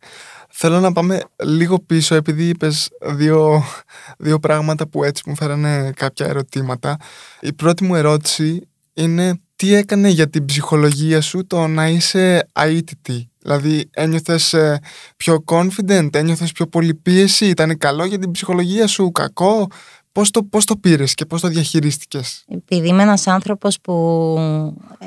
Θέλω 0.48 0.80
να 0.80 0.92
πάμε 0.92 1.22
λίγο 1.44 1.78
πίσω 1.78 2.14
επειδή 2.14 2.48
είπες 2.48 2.88
δύο, 3.02 3.62
δύο 4.18 4.38
πράγματα 4.38 4.88
που 4.88 5.04
έτσι 5.04 5.22
μου 5.26 5.36
φέρανε 5.36 5.92
κάποια 5.96 6.26
ερωτήματα. 6.26 6.96
Η 7.40 7.52
πρώτη 7.52 7.84
μου 7.84 7.94
ερώτηση 7.94 8.68
είναι 8.94 9.40
τι 9.56 9.74
έκανε 9.74 10.08
για 10.08 10.30
την 10.30 10.44
ψυχολογία 10.44 11.20
σου 11.20 11.46
το 11.46 11.66
να 11.66 11.88
είσαι 11.88 12.48
αίτητη; 12.52 13.30
Δηλαδή 13.42 13.88
ένιωθες 13.90 14.52
ε, 14.52 14.80
πιο 15.16 15.44
confident, 15.46 16.14
ένιωθες 16.14 16.52
πιο 16.52 16.66
πολύ 16.66 16.94
πίεση, 16.94 17.46
ήταν 17.46 17.78
καλό 17.78 18.04
για 18.04 18.18
την 18.18 18.30
ψυχολογία 18.30 18.86
σου, 18.86 19.10
κακό; 19.10 19.66
Πώς 20.12 20.30
το, 20.30 20.42
πώς 20.42 20.64
το 20.64 20.76
πήρες 20.76 21.14
και 21.14 21.26
πώς 21.26 21.40
το 21.40 21.48
διαχειρίστηκες; 21.48 22.44
Επειδή 22.48 22.88
είμαι 22.88 23.02
ένας 23.02 23.26
άνθρωπος 23.26 23.80
που 23.80 23.94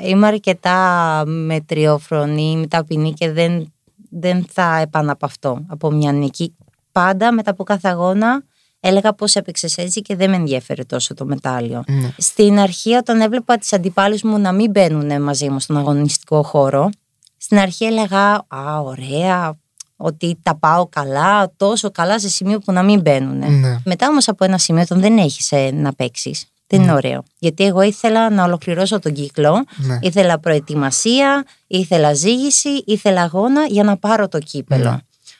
είμαι 0.04 0.26
αρκετά 0.26 1.22
μετριόφρονη, 1.26 2.56
με 2.56 2.66
ταπεινή 2.66 3.12
και 3.12 3.32
δεν, 3.32 3.72
δεν 4.10 4.46
θα 4.52 4.76
επαναπαυτώ 4.76 5.64
από 5.68 5.90
μια 5.90 6.12
νίκη. 6.12 6.56
Πάντα 6.92 7.32
μετά 7.32 7.50
από 7.50 7.64
κάθε 7.64 7.88
αγώνα 7.88 8.44
έλεγα 8.80 9.12
πώς 9.14 9.34
έπαιξες 9.34 9.76
έτσι 9.76 10.00
και 10.02 10.16
δεν 10.16 10.30
με 10.30 10.36
ενδιαφέρε 10.36 10.84
τόσο 10.84 11.14
το 11.14 11.24
μετάλλιο. 11.24 11.84
Ναι. 11.86 12.14
Στην 12.18 12.58
αρχή 12.58 12.94
όταν 12.94 13.20
έβλεπα 13.20 13.56
τις 13.58 13.72
αντιπάλους 13.72 14.22
μου 14.22 14.38
να 14.38 14.52
μην 14.52 14.70
μπαίνουν 14.70 15.22
μαζί 15.22 15.48
μου 15.48 15.60
στον 15.60 15.76
αγωνιστικό 15.76 16.42
χώρο, 16.42 16.90
Στην 17.36 17.58
αρχή 17.58 17.84
έλεγα, 17.84 18.32
Α, 18.48 18.80
ωραία, 18.80 19.58
ότι 19.96 20.38
τα 20.42 20.56
πάω 20.56 20.86
καλά, 20.86 21.52
τόσο 21.56 21.90
καλά 21.90 22.18
σε 22.20 22.28
σημείο 22.28 22.58
που 22.58 22.72
να 22.72 22.82
μην 22.82 23.00
μπαίνουν. 23.00 23.58
Ναι. 23.60 23.80
Μετά 23.84 24.08
όμως 24.08 24.28
από 24.28 24.44
ένα 24.44 24.58
σημείο, 24.58 24.82
όταν 24.82 25.00
δεν 25.00 25.18
έχεις 25.18 25.52
να 25.72 25.92
παίξεις, 25.92 26.44
δεν 26.66 26.82
είναι 26.82 26.92
ωραίο. 26.92 27.22
Γιατί 27.38 27.64
εγώ 27.64 27.82
ήθελα 27.82 28.30
να 28.30 28.44
ολοκληρώσω 28.44 28.98
τον 28.98 29.12
κύκλο, 29.12 29.64
Ναι. 29.76 29.98
ήθελα 30.02 30.38
προετοιμασία, 30.38 31.44
ήθελα 31.66 32.14
ζήγηση, 32.14 32.68
ήθελα 32.86 33.22
αγώνα 33.22 33.66
για 33.66 33.84
να 33.84 33.96
πάρω 33.96 34.28
το 34.28 34.38
κύπελο. 34.38 34.90
Ναι. 34.90 34.96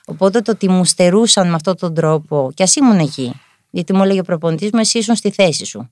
Οπότε 0.07 0.41
το 0.41 0.51
ότι 0.51 0.69
μου 0.69 0.85
στερούσαν 0.85 1.49
με 1.49 1.55
αυτόν 1.55 1.77
τον 1.77 1.95
τρόπο, 1.95 2.51
κι 2.55 2.63
ας 2.63 2.77
ήμουν 2.77 2.99
εκεί. 2.99 3.33
Γιατί 3.71 3.95
μου 3.95 4.03
έλεγε 4.03 4.21
ο 4.21 4.23
προπονητής 4.23 4.71
μου, 4.73 4.81
εσύ 4.81 4.99
ήσουν 4.99 5.15
στη 5.15 5.31
θέση 5.31 5.65
σου. 5.65 5.91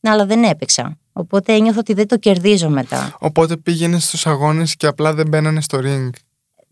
Ναι, 0.00 0.10
αλλά 0.10 0.26
δεν 0.26 0.44
έπαιξα. 0.44 0.96
Οπότε 1.12 1.52
ένιωθα 1.52 1.78
ότι 1.78 1.92
δεν 1.92 2.08
το 2.08 2.16
κερδίζω 2.18 2.68
μετά. 2.68 3.16
Οπότε 3.18 3.56
πήγαινες 3.56 4.04
στους 4.04 4.26
αγώνες 4.26 4.76
και 4.76 4.86
απλά 4.86 5.14
δεν 5.14 5.28
μπαίνανε 5.28 5.60
στο 5.60 5.78
ring. 5.82 6.10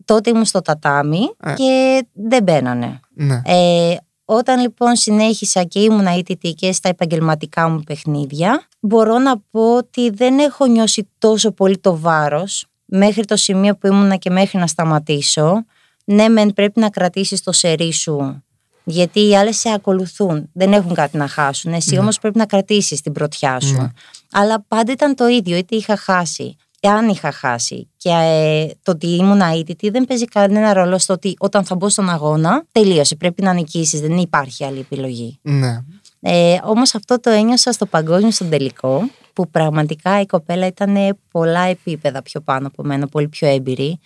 Τότε 0.07 0.29
ήμουν 0.29 0.45
στο 0.45 0.61
τατάμι 0.61 1.19
Ε. 1.39 1.53
και 1.53 2.05
δεν 2.13 2.43
μπαίνανε. 2.43 2.99
Ναι. 3.13 3.41
Ε, 3.45 3.95
όταν 4.25 4.59
λοιπόν 4.59 4.95
συνέχισα 4.95 5.63
και 5.63 5.79
ήμουν 5.79 6.05
αίτητη 6.05 6.53
και 6.53 6.71
στα 6.71 6.89
επαγγελματικά 6.89 7.69
μου 7.69 7.79
παιχνίδια, 7.79 8.67
μπορώ 8.79 9.17
να 9.17 9.39
πω 9.51 9.75
ότι 9.75 10.09
δεν 10.09 10.39
έχω 10.39 10.65
νιώσει 10.65 11.09
τόσο 11.17 11.51
πολύ 11.51 11.77
το 11.77 11.97
βάρος 11.97 12.65
μέχρι 12.85 13.25
το 13.25 13.35
σημείο 13.35 13.75
που 13.75 13.87
ήμουνα 13.87 14.15
και 14.15 14.29
μέχρι 14.29 14.59
να 14.59 14.67
σταματήσω. 14.67 15.65
Ναι, 16.05 16.27
μεν 16.27 16.53
πρέπει 16.53 16.79
να 16.79 16.89
κρατήσεις 16.89 17.43
το 17.43 17.51
σερί 17.51 17.93
σου, 17.93 18.43
γιατί 18.83 19.27
οι 19.27 19.35
άλλες 19.35 19.57
σε 19.57 19.69
ακολουθούν, 19.69 20.49
δεν 20.53 20.73
έχουν 20.73 20.93
κάτι 20.93 21.17
να 21.17 21.27
χάσουν. 21.27 21.73
Εσύ 21.73 21.97
όμως 21.97 22.19
πρέπει 22.19 22.37
να 22.37 22.45
κρατήσεις 22.45 23.01
την 23.01 23.11
πρωτιά 23.11 23.59
σου. 23.59 23.81
Ναι. 23.81 23.87
Αλλά 24.31 24.65
πάντα 24.67 24.91
ήταν 24.91 25.15
το 25.15 25.27
ίδιο, 25.27 25.57
είτε 25.57 25.75
είχα 25.75 25.95
χάσει. 25.97 26.55
Εάν 26.79 27.07
είχα 27.07 27.31
χάσει 27.31 27.89
και 27.97 28.09
ε, 28.09 28.67
το 28.83 28.91
ότι 28.91 29.07
ήμουν 29.07 29.41
αίτητη 29.41 29.89
δεν 29.89 30.05
παίζει 30.05 30.25
κανένα 30.25 30.73
ρόλο 30.73 30.97
στο 30.97 31.13
ότι 31.13 31.35
όταν 31.39 31.63
θα 31.63 31.75
μπω 31.75 31.89
στον 31.89 32.09
αγώνα 32.09 32.65
τελείωσε, 32.71 33.15
πρέπει 33.15 33.41
να 33.41 33.53
νικήσεις, 33.53 34.01
δεν 34.01 34.17
υπάρχει 34.17 34.63
άλλη 34.63 34.79
επιλογή. 34.79 35.39
Ναι. 35.41 35.83
Ε, 36.19 36.57
όμως 36.63 36.95
αυτό 36.95 37.19
το 37.19 37.29
ένιωσα 37.29 37.71
στο 37.71 37.85
παγκόσμιο 37.85 38.31
στον 38.31 38.49
τελικό 38.49 39.09
που 39.33 39.49
πραγματικά 39.49 40.21
η 40.21 40.25
κοπέλα 40.25 40.65
ήταν 40.65 41.17
πολλά 41.31 41.61
επίπεδα 41.61 42.21
πιο 42.21 42.41
πάνω 42.41 42.67
από 42.67 42.83
μένα, 42.83 43.07
πολύ 43.07 43.27
πιο 43.27 43.47
έμπειρη 43.47 43.99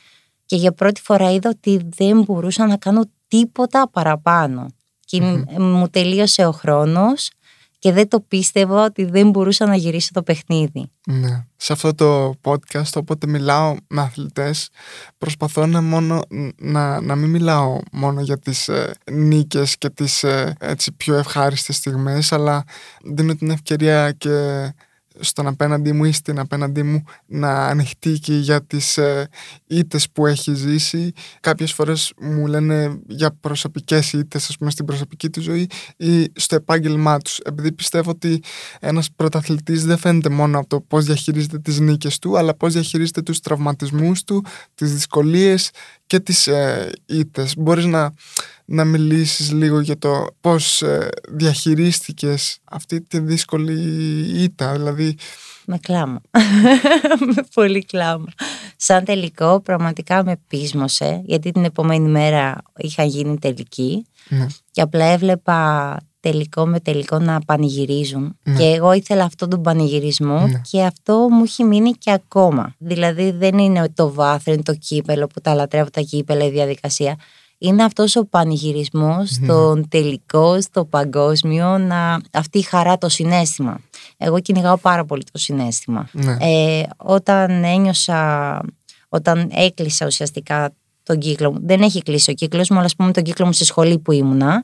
και 0.45 0.55
για 0.55 0.71
πρώτη 0.71 1.01
φορά 1.01 1.31
είδα 1.31 1.49
ότι 1.49 1.81
δεν 1.95 2.21
μπορούσα 2.21 2.67
να 2.67 2.77
κάνω 2.77 3.01
τίποτα 3.27 3.89
παραπάνω 3.89 4.67
και 5.05 5.21
μου 5.57 5.87
τελείωσε 5.87 6.45
ο 6.45 6.51
χρόνος 6.51 7.31
και 7.81 7.91
δεν 7.91 8.07
το 8.07 8.19
πίστευα 8.19 8.85
ότι 8.85 9.05
δεν 9.05 9.29
μπορούσα 9.29 9.65
να 9.65 9.75
γυρίσω 9.75 10.09
το 10.13 10.23
παιχνίδι. 10.23 10.91
Ναι. 11.05 11.45
Σε 11.57 11.73
αυτό 11.73 11.95
το 11.95 12.33
podcast, 12.43 12.91
όποτε 12.95 13.27
μιλάω 13.27 13.75
με 13.87 14.01
αθλητές, 14.01 14.69
προσπαθώ 15.17 15.65
να, 15.65 15.81
μόνο, 15.81 16.21
να, 16.57 17.01
να 17.01 17.15
μην 17.15 17.29
μιλάω 17.29 17.79
μόνο 17.91 18.21
για 18.21 18.37
τις 18.39 18.67
ε, 18.67 18.93
νίκες 19.11 19.77
και 19.77 19.89
τις 19.89 20.23
ε, 20.23 20.55
έτσι, 20.59 20.91
πιο 20.91 21.15
ευχάριστες 21.15 21.75
στιγμές, 21.75 22.31
αλλά 22.31 22.63
δίνω 23.03 23.35
την 23.35 23.49
ευκαιρία 23.49 24.11
και 24.11 24.29
στον 25.21 25.47
απέναντί 25.47 25.91
μου 25.91 26.05
ή 26.05 26.11
στην 26.11 26.39
απέναντί 26.39 26.83
μου 26.83 27.03
να 27.25 27.67
ανοιχτεί 27.67 28.19
και 28.19 28.33
για 28.33 28.63
τις 28.63 28.97
ε, 28.97 29.29
ήττες 29.67 30.09
που 30.09 30.25
έχει 30.25 30.53
ζήσει. 30.53 31.11
Κάποιες 31.39 31.73
φορές 31.73 32.13
μου 32.21 32.47
λένε 32.47 32.99
για 33.07 33.31
προσωπικές 33.39 34.13
ήττες, 34.13 34.49
ας 34.49 34.57
πούμε, 34.57 34.71
στην 34.71 34.85
προσωπική 34.85 35.29
του 35.29 35.41
ζωή 35.41 35.67
ή 35.97 36.31
στο 36.35 36.55
επάγγελμά 36.55 37.17
τους. 37.17 37.37
Επειδή 37.37 37.71
πιστεύω 37.71 38.09
ότι 38.09 38.43
ένας 38.79 39.09
πρωταθλητής 39.15 39.85
δεν 39.85 39.97
φαίνεται 39.97 40.29
μόνο 40.29 40.59
από 40.59 40.67
το 40.67 40.81
πώς 40.81 41.05
διαχειρίζεται 41.05 41.59
τις 41.59 41.79
νίκες 41.79 42.19
του, 42.19 42.37
αλλά 42.37 42.53
πώς 42.53 42.73
διαχειρίζεται 42.73 43.21
τους 43.21 43.39
τραυματισμούς 43.39 44.23
του, 44.23 44.45
τις 44.75 44.93
δυσκολίες 44.93 45.71
και 46.11 46.19
τις 46.19 46.47
ε, 46.47 46.91
ήττες. 47.05 47.53
Μπορείς 47.57 47.85
να, 47.85 48.13
να 48.65 48.85
μιλήσεις 48.85 49.51
λίγο 49.51 49.79
για 49.79 49.97
το 49.97 50.27
πώς 50.41 50.81
ε, 50.81 51.09
διαχειρίστηκες 51.29 52.59
αυτή 52.63 53.01
τη 53.01 53.19
δύσκολη 53.19 53.73
ήττα, 54.43 54.71
δηλαδή 54.71 55.15
Με 55.65 55.77
κλάμα. 55.77 56.21
με 57.35 57.43
πολύ 57.53 57.85
κλάμα. 57.85 58.25
Σαν 58.75 59.03
τελικό 59.03 59.61
πραγματικά 59.61 60.23
με 60.23 60.41
πείσμωσε 60.47 61.21
γιατί 61.25 61.51
την 61.51 61.63
επόμενη 61.63 62.09
μέρα 62.09 62.57
είχα 62.77 63.03
γίνει 63.03 63.37
τελική 63.39 64.05
ναι, 64.29 64.47
και 64.71 64.81
απλά 64.81 65.05
έβλεπα 65.05 65.97
τελικό 66.21 66.65
με 66.67 66.79
τελικό 66.79 67.19
να 67.19 67.39
πανηγυρίζουν 67.45 68.37
Ναι. 68.43 68.57
και 68.57 68.63
εγώ 68.63 68.93
ήθελα 68.93 69.23
αυτόν 69.23 69.49
τον 69.49 69.61
πανηγυρισμό 69.61 70.47
Ναι. 70.47 70.61
και 70.71 70.83
αυτό 70.83 71.27
μου 71.31 71.43
έχει 71.43 71.63
μείνει 71.63 71.91
και 71.91 72.11
ακόμα. 72.11 72.75
Δηλαδή 72.77 73.31
δεν 73.31 73.57
είναι 73.57 73.89
το 73.95 74.13
βάθρο, 74.13 74.53
είναι 74.53 74.61
το 74.63 74.73
κύπελο 74.75 75.27
που 75.27 75.41
τα 75.41 75.53
λατρεύω 75.53 75.89
τα 75.89 76.01
κύπελα, 76.01 76.45
η 76.45 76.49
διαδικασία. 76.49 77.15
Είναι 77.57 77.83
αυτός 77.83 78.15
ο 78.15 78.25
πανηγυρισμός 78.25 79.37
Ναι. 79.39 79.45
στον 79.47 79.87
τελικό, 79.89 80.61
στο 80.61 80.85
παγκόσμιο, 80.85 81.77
να... 81.77 82.21
αυτή 82.33 82.57
η 82.57 82.61
χαρά, 82.61 82.97
το 82.97 83.09
συνέστημα. 83.09 83.79
Εγώ 84.17 84.39
κυνηγάω 84.39 84.77
πάρα 84.77 85.05
πολύ 85.05 85.23
το 85.31 85.37
συνέστημα. 85.37 86.07
ναι, 86.11 86.37
Ε, 86.39 86.83
όταν 86.97 87.63
ένιωσα, 87.63 88.61
όταν 89.09 89.49
έκλεισα 89.53 90.05
ουσιαστικά 90.05 90.73
τον 91.03 91.17
κύκλο 91.19 91.51
μου, 91.51 91.59
δεν 91.63 91.81
έχει 91.81 92.01
κλείσει 92.01 92.29
ο 92.31 92.33
κύκλος 92.33 92.69
μου, 92.69 92.77
αλλά 92.77 92.85
ας 92.85 92.95
πούμε 92.95 93.11
τον 93.11 93.23
κύκλο 93.23 93.45
μου 93.45 93.51
στη 93.53 93.65
σχολή 93.65 93.99
που 93.99 94.11
ήμουνα, 94.11 94.63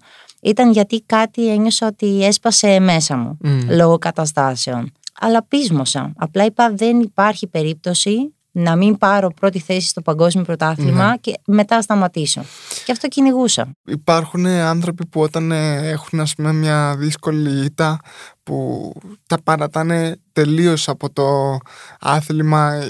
ήταν 0.50 0.72
γιατί 0.72 1.04
κάτι 1.06 1.50
ένιωσα 1.52 1.88
ότι 1.88 2.26
έσπασε 2.26 2.80
μέσα 2.80 3.18
μου, 3.18 3.38
Μμ. 3.42 3.60
λόγω 3.70 3.98
καταστάσεων. 3.98 4.92
Αλλά 5.20 5.44
πείσμωσα. 5.44 6.14
Απλά 6.18 6.46
είπα 6.46 6.72
δεν 6.74 7.00
υπάρχει 7.00 7.48
περίπτωση 7.48 8.32
να 8.52 8.76
μην 8.76 8.98
πάρω 8.98 9.30
πρώτη 9.40 9.60
θέση 9.60 9.88
στο 9.88 10.02
παγκόσμιο 10.02 10.44
πρωτάθλημα 10.44 11.10
Ναι. 11.10 11.18
και 11.18 11.34
μετά 11.48 11.82
σταματήσω. 11.82 12.42
Και 12.86 12.92
αυτό 12.92 13.08
κυνηγούσα. 13.08 13.72
Υπάρχουν 13.86 14.46
άνθρωποι 14.46 15.06
που 15.06 15.22
όταν 15.22 15.52
ε, 15.52 15.90
έχουν 15.90 16.20
ας 16.20 16.36
πούμε 16.36 16.54
μια 16.54 16.96
δύσκολη 16.98 17.66
ήττα 17.66 18.00
που 18.44 18.92
τα 19.28 19.38
παρατάνε 19.44 20.16
τελείως 20.38 20.90
από 20.90 21.12
το 21.14 21.58
άθλημα 22.00 22.74
ε, 22.74 22.88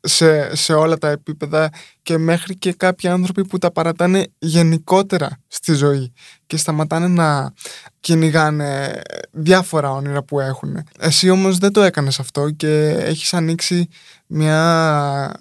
σε, 0.00 0.56
σε 0.56 0.72
όλα 0.72 0.98
τα 0.98 1.08
επίπεδα 1.08 1.70
και 2.02 2.18
μέχρι 2.18 2.56
και 2.56 2.72
κάποιοι 2.72 3.08
άνθρωποι 3.08 3.46
που 3.46 3.58
τα 3.58 3.72
παρατάνε 3.72 4.26
γενικότερα 4.38 5.30
στη 5.46 5.72
ζωή 5.72 6.12
και 6.46 6.56
σταματάνε 6.56 7.08
να 7.08 7.52
κυνηγάνε 8.00 9.00
διάφορα 9.30 9.90
όνειρα 9.90 10.22
που 10.22 10.40
έχουν. 10.40 10.76
Εσύ 10.98 11.30
όμως 11.30 11.58
δεν 11.58 11.72
το 11.72 11.82
έκανες 11.82 12.20
αυτό 12.20 12.50
και 12.50 12.88
έχεις 12.88 13.34
ανοίξει 13.34 13.88
μια 14.26 15.36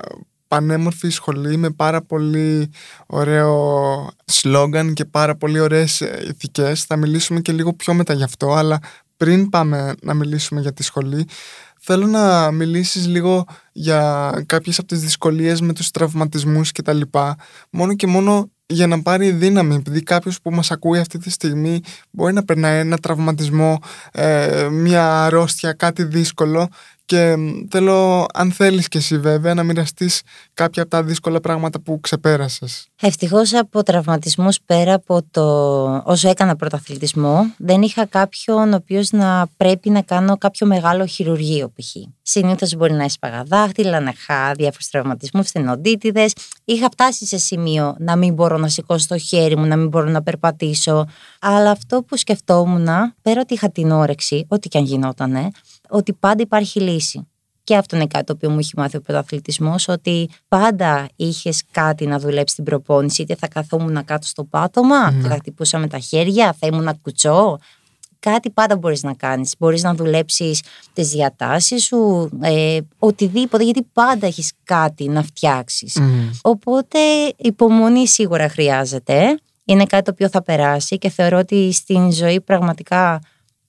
πανέμορφη 0.47 1.09
σχολή 1.09 1.57
με 1.57 1.69
πάρα 1.69 2.01
πολύ 2.01 2.71
ωραίο 3.05 4.09
σλόγγαν 4.25 4.93
και 4.93 5.05
πάρα 5.05 5.35
πολύ 5.35 5.59
ωραίες 5.59 6.01
ε, 6.01 6.25
ηθικές. 6.29 6.83
Θα 6.83 6.95
μιλήσουμε 6.95 7.39
και 7.39 7.51
λίγο 7.51 7.73
πιο 7.73 7.93
μετά 7.93 8.13
γι' 8.13 8.23
αυτό, 8.23 8.53
αλλά 8.53 8.79
πριν 9.19 9.49
πάμε 9.49 9.95
να 10.01 10.13
μιλήσουμε 10.13 10.61
για 10.61 10.73
τη 10.73 10.83
σχολή, 10.83 11.27
θέλω 11.79 12.07
να 12.07 12.51
μιλήσεις 12.51 13.07
λίγο 13.07 13.45
για 13.71 14.31
κάποιες 14.45 14.79
από 14.79 14.87
τις 14.87 14.99
δυσκολίες 14.99 15.61
με 15.61 15.73
τους 15.73 15.91
τραυματισμούς 15.91 16.71
και 16.71 16.81
τα 16.81 16.93
λοιπά, 16.93 17.35
μόνο 17.69 17.95
και 17.95 18.07
μόνο 18.07 18.51
για 18.65 18.87
να 18.87 19.01
πάρει 19.01 19.31
δύναμη, 19.31 19.75
επειδή 19.75 20.03
κάποιος 20.03 20.41
που 20.41 20.51
μας 20.51 20.71
ακούει 20.71 20.99
αυτή 20.99 21.17
τη 21.17 21.29
στιγμή 21.29 21.79
μπορεί 22.11 22.33
να 22.33 22.43
περνάει 22.43 22.79
ένα 22.79 22.97
τραυματισμό, 22.97 23.79
ε, 24.11 24.67
μια 24.71 25.25
αρρώστια, 25.25 25.73
κάτι 25.73 26.03
δύσκολο 26.03 26.69
και 27.09 27.35
μ, 27.35 27.67
θέλω, 27.69 28.25
αν 28.33 28.51
θέλεις 28.51 28.87
και 28.87 28.97
εσύ 28.97 29.17
βέβαια, 29.17 29.53
να 29.53 29.63
μοιραστείς 29.63 30.21
κάποια 30.53 30.81
από 30.81 30.91
τα 30.91 31.03
δύσκολα 31.03 31.39
πράγματα 31.39 31.79
που 31.79 31.99
ξεπέρασες. 31.99 32.87
Ευτυχώς 33.01 33.53
από 33.53 33.83
τραυματισμούς 33.83 34.59
πέρα 34.65 34.93
από 34.93 35.21
το 35.31 35.43
όσο 36.05 36.29
έκανα 36.29 36.55
πρωταθλητισμό, 36.55 37.53
δεν 37.57 37.81
είχα 37.81 38.05
κάποιον 38.05 38.73
ο 38.73 38.75
οποίος 38.75 39.11
να 39.11 39.47
πρέπει 39.57 39.89
να 39.89 40.01
κάνω 40.01 40.37
κάποιο 40.37 40.67
μεγάλο 40.67 41.05
χειρουργείο 41.05 41.69
π.χ. 41.69 41.95
Συνήθως 42.21 42.75
μπορεί 42.75 42.93
να 42.93 43.03
έσπαγα 43.03 43.43
δάχτυλα, 43.43 43.99
να 43.99 44.11
είχα 44.13 44.51
διάφορους 44.57 44.87
τραυματισμούς, 44.87 45.47
στενοντίτιδε. 45.47 46.25
Είχα 46.65 46.89
φτάσει 46.91 47.25
σε 47.25 47.37
σημείο 47.37 47.95
να 47.99 48.15
μην 48.15 48.33
μπορώ 48.33 48.57
να 48.57 48.67
σηκώσω 48.67 49.07
το 49.07 49.17
χέρι 49.17 49.57
μου, 49.57 49.65
να 49.65 49.75
μην 49.75 49.87
μπορώ 49.87 50.09
να 50.09 50.23
περπατήσω. 50.23 51.05
Αλλά 51.39 51.71
αυτό 51.71 52.03
που 52.03 52.17
σκεφτόμουν, 52.17 52.87
πέρα 53.21 53.41
ότι 53.41 53.53
είχα 53.53 53.71
την 53.71 53.91
όρεξη, 53.91 54.45
ό,τι 54.47 54.67
και 54.67 54.77
αν 54.77 54.83
γινότανε, 54.83 55.49
ότι 55.89 56.13
πάντα 56.13 56.41
υπάρχει 56.41 56.79
λύση. 56.79 57.27
Και 57.63 57.75
αυτό 57.75 57.95
είναι 57.95 58.07
κάτι 58.07 58.25
το 58.25 58.33
οποίο 58.33 58.49
μου 58.49 58.59
έχει 58.59 58.71
μάθει 58.75 58.97
ο 58.97 59.01
πρωταθλητισμός, 59.01 59.87
ότι 59.87 60.29
πάντα 60.47 61.07
είχες 61.15 61.63
κάτι 61.71 62.05
να 62.05 62.19
δουλέψεις 62.19 62.51
στην 62.51 62.63
προπόνηση. 62.63 63.21
Είτε 63.21 63.35
θα 63.35 63.47
καθόμουν 63.47 64.05
κάτω 64.05 64.27
στο 64.27 64.43
πάτωμα, 64.43 65.11
Ναι. 65.11 65.21
και 65.21 65.27
θα 65.27 65.35
χτυπούσα 65.35 65.77
με 65.77 65.87
τα 65.87 65.99
χέρια, 65.99 66.55
θα 66.59 66.67
ήμουν 66.67 67.01
κουτσό. 67.01 67.57
Κάτι 68.19 68.49
πάντα 68.49 68.77
μπορείς 68.77 69.03
να 69.03 69.13
κάνεις. 69.13 69.55
Μπορείς 69.59 69.83
να 69.83 69.93
δουλέψεις 69.95 70.63
τις 70.93 71.09
διατάσεις 71.09 71.83
σου, 71.83 72.29
ε, 72.41 72.77
οτιδήποτε, 72.99 73.63
γιατί 73.63 73.83
πάντα 73.93 74.27
έχεις 74.27 74.51
κάτι 74.63 75.07
να 75.07 75.23
φτιάξεις. 75.23 75.95
Μμμ. 75.99 76.29
Οπότε 76.41 76.99
υπομονή 77.37 78.07
σίγουρα 78.07 78.49
χρειάζεται. 78.49 79.39
Είναι 79.65 79.85
κάτι 79.85 80.03
το 80.03 80.11
οποίο 80.11 80.29
θα 80.29 80.43
περάσει 80.43 80.97
και 80.97 81.09
θεωρώ 81.09 81.37
ότι 81.37 81.71
στην 81.71 82.11
ζωή 82.11 82.41
πραγματικά 82.41 83.21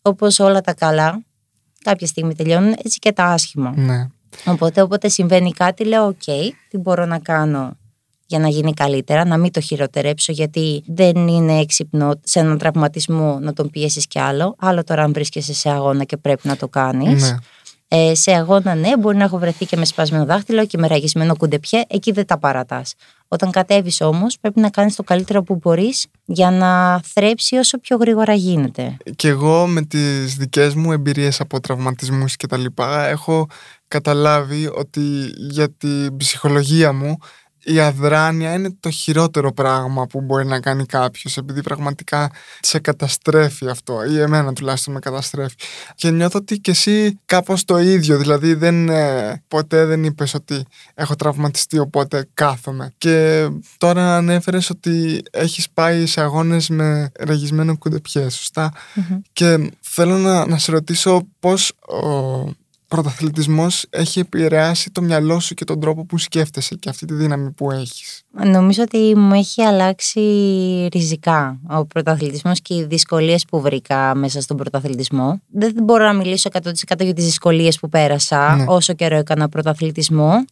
όπως 0.02 0.38
όλα 0.38 0.60
τα 0.60 0.74
καλά 0.74 1.22
κάποια 1.84 2.06
στιγμή 2.06 2.34
τελειώνουν 2.34 2.74
έτσι 2.84 2.98
και 2.98 3.12
τα 3.12 3.24
άσχημα. 3.24 3.72
Ναι. 3.76 4.06
Οπότε 4.44 4.82
όποτε 4.82 5.08
συμβαίνει 5.08 5.52
κάτι 5.52 5.84
λέω 5.84 6.06
οκ, 6.06 6.24
τι 6.68 6.78
μπορώ 6.78 7.06
να 7.06 7.18
κάνω 7.18 7.76
για 8.26 8.38
να 8.38 8.48
γίνει 8.48 8.72
καλύτερα, 8.72 9.24
να 9.24 9.36
μην 9.36 9.52
το 9.52 9.60
χειροτερέψω 9.60 10.32
γιατί 10.32 10.82
δεν 10.86 11.28
είναι 11.28 11.58
έξυπνο 11.58 12.10
σε 12.22 12.38
έναν 12.38 12.58
τραυματισμό 12.58 13.38
να 13.40 13.52
τον 13.52 13.70
πιέσεις 13.70 14.06
κι 14.06 14.18
άλλο. 14.18 14.54
Άλλο 14.58 14.84
τώρα 14.84 15.02
αν 15.02 15.12
βρίσκεσαι 15.12 15.54
σε 15.54 15.70
αγώνα 15.70 16.04
και 16.04 16.16
πρέπει 16.16 16.48
να 16.48 16.56
το 16.56 16.68
κάνεις. 16.68 17.30
Ναι. 17.30 17.36
Ε, 17.88 18.14
σε 18.14 18.32
αγώνα, 18.32 18.74
ναι, 18.74 18.96
μπορεί 18.96 19.16
να 19.16 19.24
έχω 19.24 19.38
βρεθεί 19.38 19.66
και 19.66 19.76
με 19.76 19.84
σπασμένο 19.84 20.24
δάχτυλο 20.24 20.66
και 20.66 20.78
με 20.78 20.86
ραγισμένο 20.86 21.36
κουντεπιέ. 21.36 21.82
Εκεί 21.88 22.12
δεν 22.12 22.26
τα 22.26 22.38
παρατάς. 22.38 22.94
Όταν 23.28 23.50
κατέβεις 23.50 24.00
όμως, 24.00 24.38
πρέπει 24.40 24.60
να 24.60 24.70
κάνεις 24.70 24.96
το 24.96 25.02
καλύτερο 25.02 25.42
που 25.42 25.54
μπορείς 25.54 26.06
για 26.32 26.50
να 26.50 27.00
θρέψει 27.00 27.56
όσο 27.56 27.78
πιο 27.78 27.96
γρήγορα 27.96 28.34
γίνεται. 28.34 28.96
Και 29.16 29.28
εγώ 29.28 29.66
με 29.66 29.82
τις 29.82 30.36
δικές 30.36 30.74
μου 30.74 30.92
εμπειρίες 30.92 31.40
από 31.40 31.60
τραυματισμούς 31.60 32.36
και 32.36 32.46
τα 32.46 32.56
λοιπά 32.56 33.06
έχω 33.06 33.46
καταλάβει 33.88 34.70
ότι 34.74 35.00
για 35.36 35.70
την 35.70 36.16
ψυχολογία 36.16 36.92
μου 36.92 37.18
η 37.64 37.80
αδράνεια 37.80 38.52
είναι 38.52 38.76
το 38.80 38.90
χειρότερο 38.90 39.52
πράγμα 39.52 40.06
που 40.06 40.20
μπορεί 40.20 40.46
να 40.46 40.60
κάνει 40.60 40.86
κάποιος, 40.86 41.36
επειδή 41.36 41.62
πραγματικά 41.62 42.30
σε 42.60 42.78
καταστρέφει 42.78 43.68
αυτό, 43.68 44.04
ή 44.04 44.20
εμένα 44.20 44.52
τουλάχιστον 44.52 44.94
με 44.94 45.00
καταστρέφει. 45.00 45.54
Και 45.94 46.10
νιώθω 46.10 46.38
ότι 46.38 46.58
και 46.58 46.70
εσύ 46.70 47.18
κάπως 47.26 47.64
το 47.64 47.78
ίδιο, 47.78 48.18
δηλαδή 48.18 48.54
δεν, 48.54 48.88
ε, 48.88 49.42
ποτέ 49.48 49.84
δεν 49.84 50.04
είπες 50.04 50.34
ότι 50.34 50.64
έχω 50.94 51.16
τραυματιστεί, 51.16 51.78
οπότε 51.78 52.28
κάθομαι. 52.34 52.92
Και 52.98 53.48
τώρα 53.78 54.16
ανέφερες 54.16 54.70
ότι 54.70 55.22
έχεις 55.30 55.70
πάει 55.70 56.06
σε 56.06 56.20
αγώνες 56.20 56.68
με 56.68 57.10
ραγισμένο 57.18 57.78
κουντεπιέ, 57.78 58.28
σωστά; 58.28 58.72
Και 59.32 59.70
θέλω 59.80 60.16
να, 60.16 60.46
να 60.46 60.58
σε 60.58 60.72
ρωτήσω 60.72 61.28
πώς 61.40 61.72
ο 61.80 62.58
πρωταθλητισμός 62.90 63.86
έχει 63.90 64.18
επηρεάσει 64.20 64.90
το 64.90 65.02
μυαλό 65.02 65.40
σου 65.40 65.54
και 65.54 65.64
τον 65.64 65.80
τρόπο 65.80 66.04
που 66.04 66.18
σκέφτεσαι 66.18 66.74
και 66.74 66.88
αυτή 66.88 67.06
τη 67.06 67.14
δύναμη 67.14 67.50
που 67.50 67.70
έχεις. 67.70 68.22
Νομίζω 68.44 68.82
ότι 68.82 69.16
μου 69.16 69.34
έχει 69.34 69.62
αλλάξει 69.62 70.20
ριζικά 70.92 71.58
ο 71.70 71.86
πρωταθλητισμός 71.86 72.60
και 72.60 72.74
οι 72.74 72.84
δυσκολίες 72.84 73.44
που 73.44 73.60
βρήκα 73.60 74.14
μέσα 74.14 74.40
στον 74.40 74.56
πρωταθλητισμό. 74.56 75.40
Δεν 75.52 75.72
μπορώ 75.82 76.04
να 76.04 76.12
μιλήσω 76.12 76.48
100% 76.52 77.04
για 77.04 77.14
τις 77.14 77.24
δυσκολίες 77.24 77.78
που 77.78 77.88
πέρασα 77.88 78.56
Ναι. 78.56 78.64
όσο 78.68 78.92
καιρό 78.94 79.16
έκανα 79.16 79.48
πρωταθλητισμό, 79.48 80.44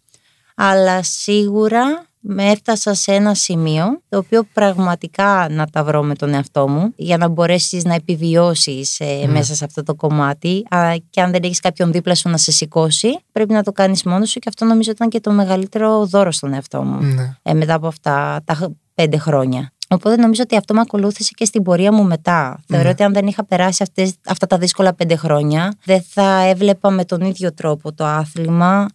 αλλά 0.54 1.02
σίγουρα 1.02 1.84
με 1.84 2.06
έφτασα 2.36 2.94
σε 2.94 3.12
ένα 3.12 3.34
σημείο 3.34 3.84
το 4.08 4.18
οποίο 4.18 4.42
πραγματικά 4.52 5.46
να 5.50 5.66
τα 5.66 5.84
βρω 5.84 6.02
με 6.02 6.14
τον 6.14 6.34
εαυτό 6.34 6.68
μου 6.68 6.92
για 6.96 7.16
να 7.16 7.28
μπορέσεις 7.28 7.84
να 7.84 7.94
επιβιώσεις 7.94 9.00
ε, 9.00 9.26
μέσα 9.26 9.54
σε 9.54 9.64
αυτό 9.64 9.82
το 9.82 9.94
κομμάτι 9.94 10.66
Α, 10.70 10.94
και 11.10 11.20
αν 11.20 11.30
δεν 11.30 11.42
έχεις 11.42 11.60
κάποιον 11.60 11.92
δίπλα 11.92 12.14
σου 12.14 12.28
να 12.28 12.36
σε 12.36 12.52
σηκώσει 12.52 13.18
πρέπει 13.32 13.52
να 13.52 13.62
το 13.62 13.72
κάνεις 13.72 14.02
μόνος 14.02 14.30
σου 14.30 14.38
και 14.38 14.48
αυτό 14.48 14.64
νομίζω 14.64 14.90
ήταν 14.90 15.08
και 15.08 15.20
το 15.20 15.30
μεγαλύτερο 15.32 16.06
δώρο 16.06 16.30
στον 16.32 16.52
εαυτό 16.52 16.82
μου 16.82 17.00
Ναι. 17.02 17.36
ε, 17.42 17.52
μετά 17.54 17.74
από 17.74 17.86
αυτά 17.86 18.40
τα 18.44 18.54
χ- 18.54 18.70
πέντε 18.94 19.18
χρόνια. 19.18 19.72
Οπότε 19.90 20.16
νομίζω 20.16 20.42
ότι 20.42 20.56
αυτό 20.56 20.74
με 20.74 20.80
ακολούθησε 20.80 21.30
και 21.36 21.44
στην 21.44 21.62
πορεία 21.62 21.92
μου 21.92 22.04
μετά. 22.04 22.60
Θεωρώ 22.66 22.88
ότι 22.90 23.02
αν 23.02 23.12
δεν 23.12 23.26
είχα 23.26 23.44
περάσει 23.44 23.82
αυτές, 23.82 24.14
αυτά 24.26 24.46
τα 24.46 24.58
δύσκολα 24.58 24.94
πέντε 24.94 25.16
χρόνια, 25.16 25.74
δεν 25.84 26.02
θα 26.08 26.40
έβλεπα 26.46 26.90
με 26.90 27.04
τον 27.04 27.20
ίδιο 27.20 27.54
τρόπο 27.54 27.92
το 27.92 28.04
άθλημα. 28.04 28.86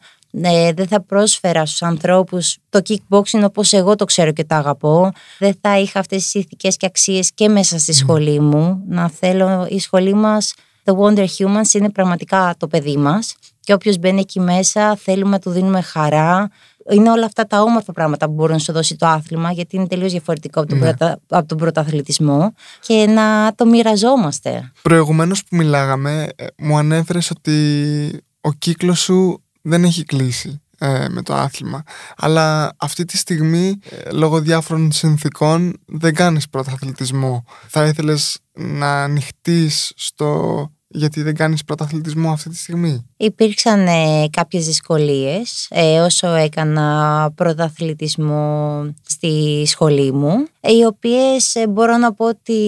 Ε, 0.42 0.74
δεν 0.74 0.88
θα 0.88 1.02
πρόσφερα 1.02 1.66
στους 1.66 1.82
ανθρώπους 1.82 2.58
το 2.70 2.80
kickboxing 2.90 3.42
όπως 3.44 3.74
εγώ 3.74 3.96
το 3.96 4.06
ξέρω 4.06 4.32
και 4.32 4.44
το 4.46 4.56
αγαπώ. 4.56 5.12
Δεν 5.40 5.58
θα 5.62 5.80
είχα 5.80 6.00
αυτές 6.00 6.24
τις 6.24 6.34
ηθικές 6.34 6.78
και 6.78 6.86
αξίες 6.86 7.32
και 7.34 7.50
μέσα 7.50 7.80
στη 7.80 7.94
σχολή 7.94 8.40
μου. 8.40 8.84
Να 8.88 9.10
θέλω 9.10 9.68
η 9.70 9.80
σχολή 9.80 10.14
μας, 10.14 10.54
The 10.84 10.94
Wonder 10.98 11.26
Humans, 11.38 11.74
είναι 11.74 11.90
πραγματικά 11.90 12.56
το 12.58 12.68
παιδί 12.68 12.98
μας. 12.98 13.36
Και 13.60 13.74
όποιος 13.74 13.98
μπαίνει 13.98 14.20
εκεί 14.20 14.40
μέσα 14.40 14.96
θέλουμε 14.96 15.30
να 15.30 15.40
του 15.40 15.50
δίνουμε 15.50 15.82
χαρά, 15.82 16.50
είναι 16.92 17.10
όλα 17.12 17.26
αυτά 17.26 17.46
τα 17.48 17.62
όμορφα 17.62 17.92
πράγματα 17.92 18.26
που 18.26 18.34
μπορεί 18.34 18.52
να 18.52 18.58
σου 18.60 18.72
δώσει 18.74 18.96
το 18.96 19.08
άθλημα, 19.08 19.52
γιατί 19.52 19.76
είναι 19.76 19.88
τελείως 19.88 20.12
διαφορετικό 20.12 20.60
από 20.60 20.70
τον, 20.70 20.78
Ναι. 20.78 20.86
πρωτα- 20.86 21.20
από 21.30 21.48
τον 21.48 21.58
πρωταθλητισμό 21.58 22.54
και 22.80 23.06
να 23.08 23.54
το 23.56 23.66
μοιραζόμαστε. 23.66 24.72
Προηγουμένως 24.82 25.44
που 25.44 25.56
μιλάγαμε, 25.56 26.28
ε, 26.36 26.46
μου 26.58 26.78
ανέφερες 26.78 27.30
ότι 27.32 28.24
ο 28.42 28.52
κύκλος 28.52 29.00
σου 29.00 29.43
δεν 29.64 29.84
έχει 29.84 30.04
κλείσει 30.04 30.62
ε, 30.78 31.08
με 31.10 31.22
το 31.22 31.34
άθλημα. 31.34 31.84
Αλλά 32.16 32.76
αυτή 32.78 33.06
τη 33.06 33.18
στιγμή, 33.18 33.80
ε, 33.90 34.12
λόγω 34.12 34.40
διάφορων 34.40 34.92
συνθήκων, 34.92 35.74
δεν 35.86 36.14
κάνεις 36.14 36.50
πρωταθλητισμό. 36.50 37.44
Θα 37.68 37.86
ήθελες 37.86 38.40
να 38.54 39.04
ανοιχτείς 39.04 39.92
στο 39.96 40.72
γιατί 40.96 41.22
δεν 41.22 41.36
κάνεις 41.36 41.64
πρωταθλητισμό 41.64 42.32
αυτή 42.32 42.50
τη 42.50 42.58
στιγμή; 42.58 43.06
Υπήρξαν 43.18 43.88
ε, 43.88 44.28
κάποιες 44.30 44.66
δυσκολίες 44.66 45.68
ε, 45.70 46.00
όσο 46.00 46.28
έκανα 46.28 47.32
πρωταθλητισμό 47.36 48.84
στη 49.08 49.64
σχολή 49.66 50.12
μου, 50.12 50.48
οι 50.62 50.86
οποίες 50.86 51.56
ε, 51.56 51.68
μπορώ 51.68 51.98
να 51.98 52.14
πω 52.14 52.26
ότι 52.28 52.62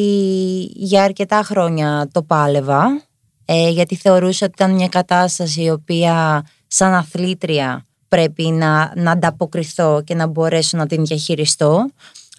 για 0.73 1.03
αρκετά 1.03 1.41
χρόνια 1.43 2.09
το 2.11 2.23
πάλευα, 2.23 3.01
ε, 3.45 3.69
γιατί 3.69 3.95
θεωρούσα 3.95 4.45
ότι 4.45 4.53
ήταν 4.57 4.75
μια 4.75 4.87
κατάσταση 4.87 5.61
η 5.61 5.69
οποία 5.69 6.45
σαν 6.75 6.93
αθλήτρια 6.93 7.85
πρέπει 8.07 8.43
να, 8.43 8.93
να 8.95 9.11
ανταποκριθώ 9.11 10.01
και 10.03 10.15
να 10.15 10.27
μπορέσω 10.27 10.77
να 10.77 10.87
την 10.87 11.05
διαχειριστώ. 11.05 11.89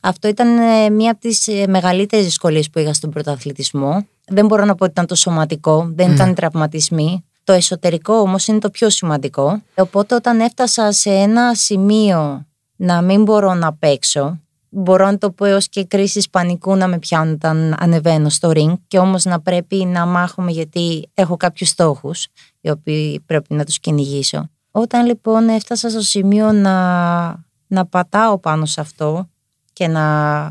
Αυτό 0.03 0.29
ήταν 0.29 0.59
ε, 0.59 0.91
μία 0.91 1.11
από 1.11 1.21
τις 1.21 1.49
ε, 1.49 1.65
μεγαλύτερες 1.69 2.25
δυσκολίες 2.25 2.71
που 2.71 2.79
είχα 2.79 2.93
στον 2.93 3.11
πρωταθλητισμό. 3.11 4.07
Δεν 4.27 4.47
μπορώ 4.47 4.65
να 4.65 4.75
πω 4.75 4.83
ότι 4.85 4.93
ήταν 4.93 5.07
το 5.07 5.15
σωματικό, 5.15 5.91
δεν 5.95 6.13
ήταν 6.13 6.31
οι 6.31 6.35
τραυματισμοί. 6.35 7.25
Το 7.45 7.53
εσωτερικό 7.53 8.15
όμως 8.15 8.47
είναι 8.47 8.59
το 8.59 8.71
πιο 8.71 8.91
σημαντικό. 8.91 9.63
Οπότε 9.75 10.15
όταν 10.15 10.41
έφτασα 10.41 10.93
σε 10.93 11.11
ένα 11.11 11.55
σημείο 11.55 12.47
να 12.77 13.03
μην 13.03 13.23
μπορώ 13.23 13.55
να 13.55 13.73
παίξω, 13.73 14.41
μπορώ 14.69 15.07
να 15.07 15.19
το 15.19 15.31
πω 15.31 15.45
έως 15.45 15.69
και 15.69 15.85
κρίσεις 15.85 16.31
πανικού 16.31 16.77
να 16.77 16.89
με 16.89 16.99
πιάνουν 16.99 17.35
όταν 17.35 17.75
ανεβαίνω 17.79 18.29
στο 18.29 18.51
ring 18.55 18.73
και 18.89 18.99
όμως 18.99 19.25
να 19.25 19.41
πρέπει 19.41 19.77
να 19.77 20.07
μάχομαι 20.07 20.51
γιατί 20.51 21.11
έχω 21.15 21.37
κάποιους 21.37 21.69
στόχους 21.69 22.27
οι 22.61 22.71
οποίοι 22.71 23.21
πρέπει 23.21 23.55
να 23.55 23.65
τους 23.65 23.79
κυνηγήσω. 23.79 24.49
Όταν 24.71 25.07
λοιπόν 25.07 25.49
έφτασα 25.49 25.91
στο 25.91 26.01
σημείο 26.01 26.53
να, 26.53 27.45
να 27.67 27.87
πατάω 27.87 28.39
πάνω 28.39 28.67
σε 28.67 28.81
αυτό 28.81 29.29
και 29.73 29.89
να 29.89 30.05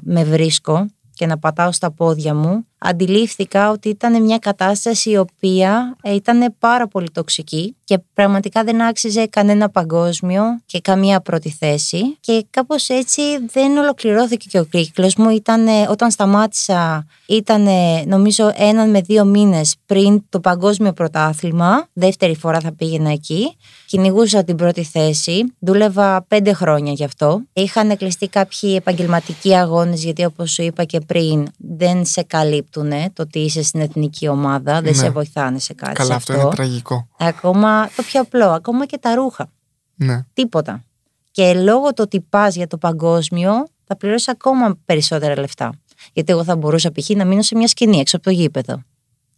με 0.04 0.24
βρίσκω 0.24 0.88
και 1.14 1.26
να 1.26 1.38
πατάω 1.38 1.72
στα 1.72 1.92
πόδια 1.92 2.34
μου, 2.34 2.68
αντιλήφθηκα 2.78 3.72
ότι 3.72 3.90
ήταν 3.90 4.24
μια 4.24 4.38
κατάσταση 4.38 5.10
η 5.10 5.18
οποία 5.18 5.98
ε, 6.02 6.14
ήταν 6.14 6.56
πάρα 6.60 6.88
πολύ 6.88 7.10
τοξική 7.12 7.76
και 7.84 8.00
πραγματικά 8.14 8.64
δεν 8.64 8.82
άξιζε 8.82 9.26
κανένα 9.26 9.70
παγκόσμιο 9.70 10.44
και 10.66 10.80
καμία 10.80 11.22
πρώτη 11.22 11.50
θέση. 11.50 12.18
Και 12.20 12.46
κάπως 12.50 12.90
έτσι 12.90 13.22
δεν 13.52 13.78
ολοκληρώθηκε 13.78 14.48
και 14.50 14.60
ο 14.60 14.64
κύκλος 14.66 15.16
μου. 15.16 15.30
Ήταν, 15.30 15.68
όταν 15.90 16.12
σταμάτησα 16.12 17.06
ήταν 17.28 17.68
νομίζω 18.06 18.52
έναν 18.56 18.90
με 18.90 19.02
δύο 19.02 19.26
μήνες 19.26 19.76
πριν 19.86 20.24
το 20.30 20.40
παγκόσμιο 20.40 20.94
πρωτάθλημα, 20.94 21.88
δεύτερη 21.94 22.36
φορά 22.36 22.60
θα 22.60 22.74
πήγαινα 22.74 23.12
εκεί, 23.12 23.58
κυνηγούσα 23.86 24.44
την 24.44 24.56
πρώτη 24.56 24.84
θέση, 24.84 25.54
δούλευα 25.60 26.26
πέντε 26.28 26.54
χρόνια 26.54 26.92
γι' 26.92 27.04
αυτό. 27.04 27.42
Είχαν 27.54 27.98
κλειστεί 27.98 28.28
κάποιοι 28.28 28.74
επαγγελματικοί 28.78 29.56
αγώνες 29.56 30.04
γιατί 30.04 30.26
όπως 30.26 30.52
σου 30.52 30.62
είπα 30.62 30.84
και 30.84 31.00
πριν 31.00 31.48
δεν 31.58 32.06
σε 32.06 32.24
καλύπτουν 32.72 33.14
το 33.14 33.22
ότι 33.22 33.40
είσαι 33.40 33.64
στην 33.64 33.80
εθνική 33.80 34.28
ομάδα, 34.28 34.74
δεν 34.74 34.84
Ναι. 34.84 34.94
σε 34.94 35.10
βοηθάνε 35.10 35.60
σε 35.60 35.74
κάτι 35.74 35.94
Καλά, 35.94 36.10
σε 36.10 36.16
αυτό 36.16 36.34
είναι 36.34 36.50
τραγικό. 36.50 37.08
Ακόμα 37.20 37.90
το 37.96 38.04
πιο 38.04 38.22
απλό, 38.22 38.50
ακόμα 38.50 38.86
και 38.86 38.98
τα 38.98 39.16
ρούχα. 39.16 39.52
Ναι. 39.96 40.24
Τίποτα. 40.34 40.84
Και 41.32 41.54
λόγω 41.54 41.94
το 41.94 42.02
ότι 42.04 42.22
πας 42.22 42.56
για 42.56 42.68
το 42.68 42.78
παγκόσμιο, 42.78 43.52
θα 43.84 43.96
πληρώσεις 43.98 44.28
ακόμα 44.28 44.78
περισσότερα 44.86 45.40
λεφτά. 45.40 45.70
Γιατί 46.14 46.32
εγώ 46.32 46.44
θα 46.44 46.56
μπορούσα 46.56 46.92
π.χ. 46.92 47.10
να 47.10 47.26
μείνω 47.26 47.42
σε 47.42 47.56
μια 47.56 47.68
σκηνή 47.68 47.98
έξω 48.00 48.16
από 48.16 48.26
το 48.26 48.32
γήπεδο. 48.32 48.84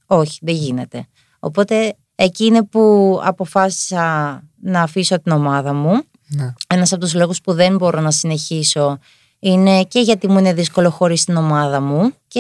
Όχι, 0.06 0.40
δεν 0.42 0.56
γίνεται. 0.56 1.08
Οπότε 1.40 1.96
εκεί 2.16 2.46
είναι 2.46 2.64
που 2.64 3.20
αποφάσισα 3.24 4.42
να 4.62 4.82
αφήσω 4.82 5.22
την 5.22 5.32
ομάδα 5.32 5.74
μου. 5.74 6.02
ναι. 6.28 6.54
Ένας 6.68 6.92
από 6.92 7.02
τους 7.02 7.14
λόγους 7.14 7.42
που 7.42 7.54
δεν 7.54 7.76
μπορώ 7.76 8.00
να 8.02 8.12
συνεχίσω 8.12 8.98
είναι 9.40 9.84
και 9.84 10.00
γιατί 10.00 10.28
μου 10.28 10.38
είναι 10.38 10.54
δύσκολο 10.54 10.90
χωρίς 10.90 11.24
την 11.24 11.36
ομάδα 11.36 11.82
μου 11.82 12.14
και 12.28 12.40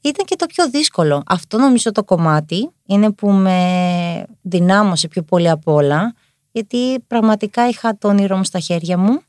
ήταν 0.00 0.26
και 0.26 0.36
το 0.36 0.46
πιο 0.46 0.70
δύσκολο. 0.70 1.22
Αυτό 1.26 1.58
νομίζω 1.58 1.92
το 1.92 2.04
κομμάτι 2.04 2.70
είναι 2.86 3.12
που 3.12 3.30
με 3.30 4.26
δυνάμωσε 4.42 5.08
πιο 5.08 5.22
πολύ 5.22 5.50
απ' 5.50 5.68
όλα 5.68 6.14
γιατί 6.52 7.00
πραγματικά 7.06 7.68
είχα 7.68 7.98
το 7.98 8.08
όνειρό 8.08 8.36
μου 8.36 8.44
στα 8.44 8.58
χέρια 8.58 8.98
μου 8.98 9.22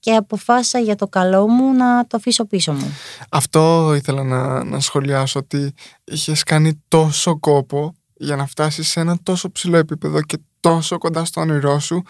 και 0.00 0.14
αποφάσισα 0.14 0.78
για 0.78 0.96
το 0.96 1.06
καλό 1.08 1.48
μου 1.48 1.72
να 1.72 2.06
το 2.06 2.16
αφήσω 2.16 2.44
πίσω 2.44 2.72
μου. 2.72 2.96
Αυτό 3.30 3.92
ήθελα 3.94 4.22
να, 4.22 4.64
να 4.64 4.80
σχολιάσω 4.80 5.38
ότι 5.38 5.74
είχες 6.04 6.42
κάνει 6.42 6.82
τόσο 6.88 7.38
κόπο 7.38 7.94
για 8.14 8.36
να 8.36 8.46
φτάσεις 8.46 8.88
σε 8.88 9.00
ένα 9.00 9.18
τόσο 9.22 9.52
ψηλό 9.52 9.76
επίπεδο 9.76 10.22
και 10.22 10.38
τόσο 10.60 10.98
κοντά 10.98 11.24
στο 11.24 11.40
όνειρό 11.40 11.78
σου 11.78 12.02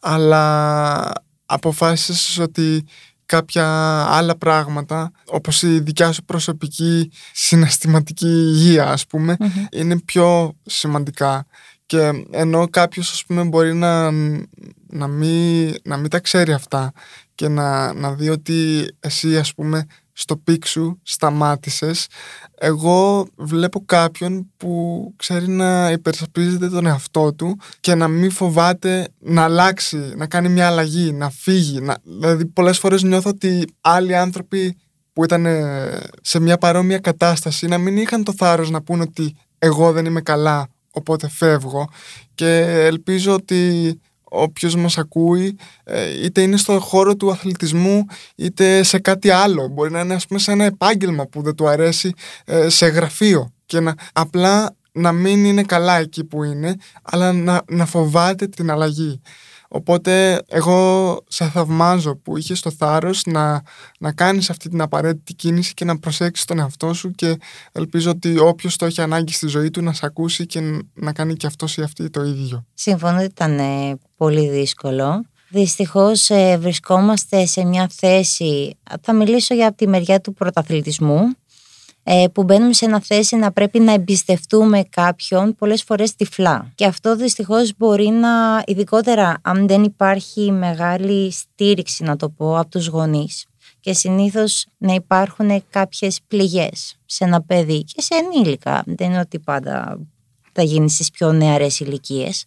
αλλά 0.00 1.12
αποφάσισες 1.46 2.38
ότι 2.38 2.84
κάποια 3.26 3.66
άλλα 4.08 4.36
πράγματα 4.36 5.10
όπως 5.26 5.62
η 5.62 5.80
δικιά 5.80 6.12
σου 6.12 6.24
προσωπική 6.24 7.10
συναισθηματική 7.32 8.26
υγεία 8.26 8.90
ας 8.90 9.06
πούμε 9.06 9.36
είναι 9.72 10.00
πιο 10.00 10.56
σημαντικά. 10.62 11.46
Και 11.86 12.10
ενώ 12.30 12.68
κάποιος 12.68 13.12
ας 13.12 13.24
πούμε 13.24 13.44
μπορεί 13.44 13.74
να, 13.74 14.10
να, 14.86 15.06
μην, 15.06 15.74
να 15.82 15.96
μην 15.96 16.10
τα 16.10 16.20
ξέρει 16.20 16.52
αυτά 16.52 16.92
και 17.34 17.48
να, 17.48 17.92
να 17.92 18.12
δει 18.14 18.28
ότι 18.28 18.88
εσύ 19.00 19.38
ας 19.38 19.54
πούμε 19.54 19.86
στο 20.16 20.36
peak 20.36 20.66
σου 20.66 21.00
σταμάτησες. 21.02 22.06
Εγώ 22.58 23.26
βλέπω 23.36 23.84
κάποιον 23.84 24.50
που 24.56 25.12
ξέρει 25.16 25.48
να 25.48 25.90
υπερασπίζεται 25.90 26.68
τον 26.68 26.86
εαυτό 26.86 27.34
του 27.34 27.58
και 27.80 27.94
να 27.94 28.08
μην 28.08 28.30
φοβάται 28.30 29.08
να 29.18 29.42
αλλάξει, 29.42 30.12
να 30.16 30.26
κάνει 30.26 30.48
μια 30.48 30.66
αλλαγή, 30.66 31.12
να 31.12 31.30
φύγει 31.30 31.80
να... 31.80 31.96
δηλαδή 32.02 32.46
πολλές 32.46 32.78
φορές 32.78 33.02
νιώθω 33.02 33.30
ότι 33.30 33.64
άλλοι 33.80 34.16
άνθρωποι 34.16 34.76
που 35.12 35.24
ήταν 35.24 35.46
σε 36.22 36.40
μια 36.40 36.58
παρόμοια 36.58 36.98
κατάσταση 36.98 37.66
να 37.66 37.78
μην 37.78 37.96
είχαν 37.96 38.24
το 38.24 38.34
θάρρος 38.36 38.70
να 38.70 38.82
πούν 38.82 39.00
ότι 39.00 39.36
εγώ 39.58 39.92
δεν 39.92 40.04
είμαι 40.04 40.20
καλά 40.20 40.68
οπότε 40.90 41.28
φεύγω. 41.28 41.88
Και 42.34 42.58
ελπίζω 42.84 43.32
ότι 43.32 44.00
όποιος 44.34 44.76
μας 44.76 44.98
ακούει 44.98 45.56
ε, 45.84 46.24
είτε 46.24 46.42
είναι 46.42 46.56
στο 46.56 46.80
χώρο 46.80 47.16
του 47.16 47.30
αθλητισμού 47.30 48.06
είτε 48.34 48.82
σε 48.82 48.98
κάτι 48.98 49.30
άλλο. 49.30 49.68
Μπορεί 49.68 49.90
να 49.90 50.00
είναι 50.00 50.14
ας 50.14 50.26
πούμε 50.26 50.40
σε 50.40 50.52
ένα 50.52 50.64
επάγγελμα 50.64 51.26
που 51.26 51.42
δεν 51.42 51.54
του 51.54 51.68
αρέσει 51.68 52.12
ε, 52.44 52.68
σε 52.68 52.86
γραφείο. 52.86 53.52
Και 53.66 53.80
να 53.80 53.94
απλά 54.12 54.76
να 54.92 55.12
μην 55.12 55.44
είναι 55.44 55.62
καλά 55.62 55.98
εκεί 55.98 56.24
που 56.24 56.44
είναι 56.44 56.76
αλλά 57.02 57.32
να, 57.32 57.62
να 57.68 57.86
φοβάται 57.86 58.46
την 58.46 58.70
αλλαγή 58.70 59.20
Οπότε 59.76 60.42
εγώ 60.48 61.18
σε 61.28 61.48
θαυμάζω 61.48 62.16
που 62.16 62.36
είχες 62.36 62.60
το 62.60 62.70
θάρρος 62.70 63.22
να, 63.26 63.62
να 63.98 64.12
κάνεις 64.12 64.50
αυτή 64.50 64.68
την 64.68 64.80
απαραίτητη 64.80 65.34
κίνηση 65.34 65.74
και 65.74 65.84
να 65.84 65.98
προσέξεις 65.98 66.44
τον 66.44 66.58
εαυτό 66.58 66.92
σου 66.92 67.10
και 67.10 67.38
ελπίζω 67.72 68.10
ότι 68.10 68.38
όποιος 68.38 68.76
το 68.76 68.84
έχει 68.84 69.00
ανάγκη 69.00 69.32
στη 69.32 69.46
ζωή 69.46 69.70
του 69.70 69.82
να 69.82 69.92
σε 69.92 70.06
ακούσει 70.06 70.46
και 70.46 70.60
να 70.94 71.12
κάνει 71.12 71.34
και 71.34 71.46
αυτός 71.46 71.76
ή 71.76 71.82
αυτή 71.82 72.10
το 72.10 72.22
ίδιο. 72.22 72.64
Συμφωνώ 72.74 73.16
ότι 73.16 73.24
ήταν 73.24 73.58
ε, 73.58 73.98
πολύ 74.16 74.48
δύσκολο. 74.48 75.24
Δυστυχώς 75.48 76.30
ε, 76.30 76.56
βρισκόμαστε 76.58 77.46
σε 77.46 77.64
μια 77.64 77.90
θέση, 77.94 78.76
θα 79.00 79.12
μιλήσω 79.12 79.54
για 79.54 79.72
τη 79.72 79.88
μεριά 79.88 80.20
του 80.20 80.32
πρωταθλητισμού, 80.32 81.18
ε, 81.18 81.34
που 82.32 82.42
μπαίνουμε 82.42 82.72
σε 82.72 82.84
ένα 82.84 83.00
θέση 83.00 83.36
να 83.36 83.52
πρέπει 83.52 83.78
να 83.78 83.92
εμπιστευτούμε 83.92 84.82
κάποιον 84.90 85.54
πολλές 85.54 85.82
φορές 85.82 86.14
τυφλά. 86.14 86.72
Και 86.74 86.84
αυτό 86.86 87.16
δυστυχώς 87.16 87.72
μπορεί 87.76 88.08
να, 88.08 88.62
ειδικότερα 88.66 89.38
αν 89.42 89.66
δεν 89.66 89.82
υπάρχει 89.82 90.52
μεγάλη 90.52 91.30
στήριξη 91.32 92.04
να 92.04 92.16
το 92.16 92.28
πω 92.28 92.58
από 92.58 92.70
τους 92.70 92.86
γονείς 92.86 93.46
και 93.80 93.92
συνήθως 93.92 94.66
να 94.78 94.94
υπάρχουν 94.94 95.64
κάποιες 95.70 96.20
πληγές 96.28 96.96
σε 97.06 97.24
ένα 97.24 97.42
παιδί 97.42 97.84
και 97.84 98.00
σε 98.00 98.14
ενήλικα. 98.14 98.82
Δεν 98.86 99.10
είναι 99.10 99.18
ότι 99.18 99.38
πάντα 99.38 99.98
θα 100.52 100.62
γίνει 100.62 100.90
στις 100.90 101.10
πιο 101.10 101.32
νεαρές 101.32 101.80
ηλικίες. 101.80 102.44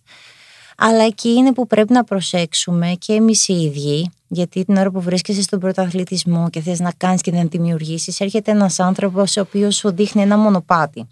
Αλλά 0.77 1.03
εκεί 1.03 1.29
είναι 1.29 1.53
που 1.53 1.67
πρέπει 1.67 1.93
να 1.93 2.03
προσέξουμε 2.03 2.93
και 2.99 3.13
εμείς 3.13 3.47
οι 3.47 3.53
ίδιοι 3.53 4.11
γιατί 4.27 4.65
την 4.65 4.77
ώρα 4.77 4.91
που 4.91 5.01
βρίσκεσαι 5.01 5.41
στον 5.41 5.59
πρωταθλητισμό 5.59 6.49
και 6.49 6.61
θες 6.61 6.79
να 6.79 6.91
κάνεις 6.97 7.21
και 7.21 7.31
να 7.31 7.43
δημιουργήσεις, 7.43 8.19
έρχεται 8.19 8.51
ένας 8.51 8.79
άνθρωπος 8.79 9.37
ο 9.37 9.41
οποίος 9.41 9.75
σου 9.75 9.91
δείχνει 9.91 10.21
ένα 10.21 10.37
μονοπάτι. 10.37 11.07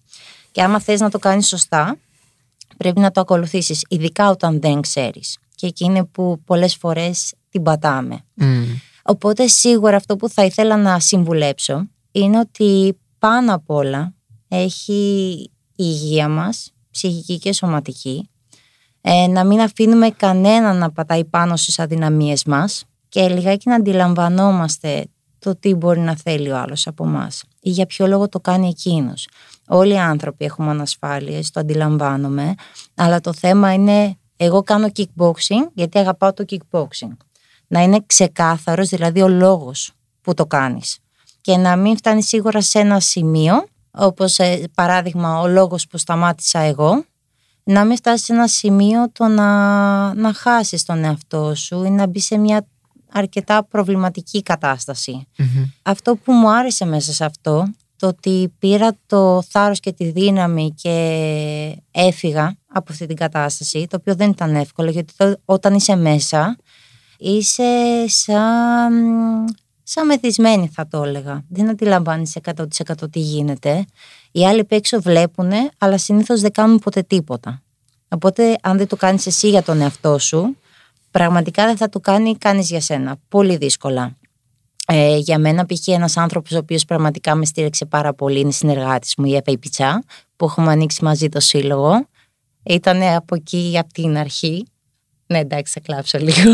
Και 0.51 0.61
άμα 0.61 0.79
θες 0.79 0.99
να 0.99 1.09
το 1.09 1.19
κάνεις 1.19 1.47
σωστά, 1.47 1.97
πρέπει 2.77 2.99
να 2.99 3.11
το 3.11 3.21
ακολουθήσεις, 3.21 3.85
ειδικά 3.89 4.29
όταν 4.29 4.61
δεν 4.61 4.81
ξέρεις. 4.81 5.37
Και 5.55 5.67
εκεί 5.67 5.85
είναι 5.85 6.03
που 6.03 6.41
πολλές 6.45 6.75
φορές 6.75 7.33
την 7.49 7.63
πατάμε. 7.63 8.19
Οπότε 9.03 9.47
σίγουρα 9.47 9.95
αυτό 9.95 10.15
που 10.15 10.29
θα 10.29 10.45
ήθελα 10.45 10.77
να 10.77 10.99
συμβουλέψω 10.99 11.87
είναι 12.11 12.39
ότι 12.39 12.97
πάνω 13.19 13.53
απ' 13.53 13.69
όλα 13.69 14.13
έχει 14.47 15.33
η 15.75 15.85
υγεία 15.85 16.29
μας, 16.29 16.71
ψυχική 16.91 17.37
και 17.37 17.53
σωματική, 17.53 18.29
ε, 19.01 19.27
να 19.27 19.43
μην 19.45 19.59
αφήνουμε 19.59 20.09
κανέναν 20.09 20.77
να 20.77 20.91
πατάει 20.91 21.25
πάνω 21.25 21.55
στις 21.55 21.79
αδυναμίες 21.79 22.43
μας, 22.43 22.85
και 23.09 23.27
λιγάκι 23.27 23.69
να 23.69 23.75
αντιλαμβανόμαστε 23.75 25.05
το 25.39 25.55
τι 25.55 25.73
μπορεί 25.73 25.99
να 25.99 26.15
θέλει 26.15 26.51
ο 26.51 26.57
άλλος 26.57 26.87
από 26.87 27.05
εμάς 27.05 27.43
ή 27.61 27.69
για 27.69 27.85
ποιο 27.85 28.07
λόγο 28.07 28.29
το 28.29 28.39
κάνει 28.39 28.67
εκείνος. 28.67 29.27
Όλοι 29.67 29.93
οι 29.93 29.99
άνθρωποι 29.99 30.45
έχουμε 30.45 30.69
ανασφάλειες, 30.69 31.51
το 31.51 31.59
αντιλαμβάνομαι, 31.59 32.53
αλλά 32.95 33.21
το 33.21 33.33
θέμα 33.33 33.73
είναι 33.73 34.17
εγώ 34.37 34.63
κάνω 34.63 34.87
kickboxing 34.95 35.69
γιατί 35.73 35.97
αγαπάω 35.97 36.33
το 36.33 36.45
kickboxing. 36.49 37.17
Να 37.67 37.81
είναι 37.81 38.03
ξεκάθαρος 38.05 38.89
δηλαδή 38.89 39.21
ο 39.21 39.27
λόγος 39.27 39.91
που 40.21 40.33
το 40.33 40.45
κάνεις 40.45 40.97
και 41.41 41.57
να 41.57 41.75
μην 41.75 41.97
φτάνει 41.97 42.23
σίγουρα 42.23 42.61
σε 42.61 42.79
ένα 42.79 42.99
σημείο 42.99 43.67
όπως 43.91 44.39
ε, 44.39 44.63
παράδειγμα 44.75 45.39
ο 45.39 45.47
λόγος 45.47 45.87
που 45.87 45.97
σταμάτησα 45.97 46.59
εγώ 46.59 47.05
να 47.63 47.85
μην 47.85 47.97
φτάσεις 47.97 48.25
σε 48.25 48.33
ένα 48.33 48.47
σημείο 48.47 49.11
το 49.11 49.27
να, 49.27 50.13
να 50.13 50.33
χάσεις 50.33 50.83
τον 50.83 51.03
εαυτό 51.03 51.55
σου 51.55 51.83
ή 51.83 51.89
να 51.89 52.07
μπεις 52.07 52.25
σε 52.25 52.37
μια 52.37 52.67
αρκετά 53.17 53.63
προβληματική 53.63 54.43
Αυτό 55.81 56.15
που 56.15 56.31
μου 56.33 56.51
άρεσε 56.51 56.85
μέσα 56.85 57.13
σε 57.13 57.25
αυτό, 57.25 57.67
το 57.95 58.07
ότι 58.07 58.53
πήρα 58.59 58.97
το 59.05 59.41
θάρρος 59.49 59.79
και 59.79 59.91
τη 59.91 60.11
δύναμη 60.11 60.73
και 60.81 61.77
έφυγα 61.91 62.55
από 62.67 62.91
αυτή 62.91 63.05
την 63.05 63.15
κατάσταση, 63.15 63.87
το 63.89 63.97
οποίο 63.99 64.15
δεν 64.15 64.29
ήταν 64.29 64.55
εύκολο, 64.55 64.89
γιατί 64.89 65.13
όταν 65.45 65.73
είσαι 65.73 65.95
μέσα, 65.95 66.57
είσαι 67.17 67.63
σαν, 68.07 68.93
σαν 69.83 70.05
μεθυσμένη 70.05 70.67
θα 70.67 70.87
το 70.87 71.03
έλεγα. 71.03 71.43
Δεν 71.49 71.69
αντιλαμβάνεις 71.69 72.37
100% 72.55 73.11
τι 73.11 73.19
γίνεται. 73.19 73.85
Οι 74.31 74.47
άλλοι 74.47 74.63
που 74.63 74.75
έξω 74.75 75.01
βλέπουν, 75.01 75.51
αλλά 75.77 75.97
συνήθως 75.97 76.41
δεν 76.41 76.51
κάνουν 76.51 76.79
ποτέ 76.79 77.01
τίποτα. 77.01 77.61
Οπότε 78.07 78.57
αν 78.61 78.77
δεν 78.77 78.87
το 78.87 78.95
κάνεις 78.95 79.25
εσύ 79.25 79.49
για 79.49 79.63
τον 79.63 79.81
εαυτό 79.81 80.19
σου, 80.19 80.55
πραγματικά 81.17 81.65
δεν 81.65 81.77
θα 81.77 81.89
το 81.89 81.99
κάνει 81.99 82.37
κανείς 82.37 82.69
για 82.69 82.81
σένα. 82.81 83.17
Πολύ 83.27 83.57
δύσκολα. 83.57 84.17
Ε, 84.87 85.17
για 85.17 85.39
μένα 85.39 85.65
π.χ. 85.65 85.87
ένας 85.87 86.17
άνθρωπος 86.17 86.51
ο 86.51 86.57
οποίος 86.57 86.85
πραγματικά 86.85 87.35
με 87.35 87.45
στήριξε 87.45 87.85
πάρα 87.85 88.13
πολύ 88.13 88.39
είναι 88.39 88.51
συνεργάτης 88.51 89.13
μου 89.17 89.25
η 89.25 89.35
Εφα 89.35 89.57
Πιτσά 89.59 90.03
που 90.35 90.45
έχουμε 90.45 90.71
ανοίξει 90.71 91.03
μαζί 91.03 91.29
το 91.29 91.39
σύλλογο. 91.39 92.07
Ήταν 92.63 93.01
από 93.01 93.35
εκεί 93.35 93.75
από 93.79 93.93
την 93.93 94.17
αρχή. 94.17 94.65
Ναι 95.27 95.37
εντάξει 95.37 95.73
θα 95.73 95.79
κλάψω 95.79 96.17
λίγο. 96.17 96.51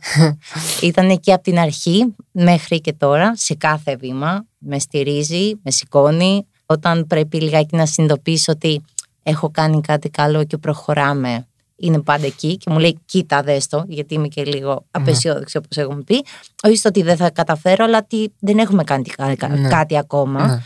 Ήταν 0.88 1.10
εκεί 1.10 1.32
από 1.32 1.42
την 1.42 1.58
αρχή 1.58 2.14
μέχρι 2.32 2.80
και 2.80 2.92
τώρα 2.92 3.36
σε 3.36 3.54
κάθε 3.54 3.96
βήμα. 3.96 4.46
Με 4.58 4.78
στηρίζει, 4.78 5.50
με 5.62 5.70
σηκώνει. 5.70 6.46
Όταν 6.66 7.06
πρέπει 7.06 7.40
λιγάκι 7.40 7.76
να 7.76 7.86
συνειδητοποιήσω 7.86 8.52
ότι 8.52 8.82
έχω 9.22 9.50
κάνει 9.50 9.80
κάτι 9.80 10.10
καλό 10.10 10.44
και 10.44 10.56
προχωράμε 10.56 11.46
είναι 11.82 12.00
πάντα 12.00 12.26
εκεί 12.26 12.56
και 12.56 12.70
μου 12.70 12.78
λέει 12.78 12.98
κοίτα 13.04 13.42
δες 13.42 13.66
το 13.66 13.84
γιατί 13.88 14.14
είμαι 14.14 14.28
και 14.28 14.44
λίγο 14.44 14.70
ναι. 14.70 14.78
απεσιόδοξη 14.90 15.56
όπως 15.56 15.76
έχουμε 15.76 16.02
πει 16.02 16.24
όχι 16.62 16.76
στο 16.76 16.88
ότι 16.88 17.02
δεν 17.02 17.16
θα 17.16 17.30
καταφέρω 17.30 17.84
αλλά 17.84 17.98
ότι 17.98 18.32
δεν 18.38 18.58
έχουμε 18.58 18.84
κάνει 18.84 19.04
ναι. 19.48 19.68
κάτι 19.68 19.98
ακόμα 19.98 20.46
ναι. 20.46 20.62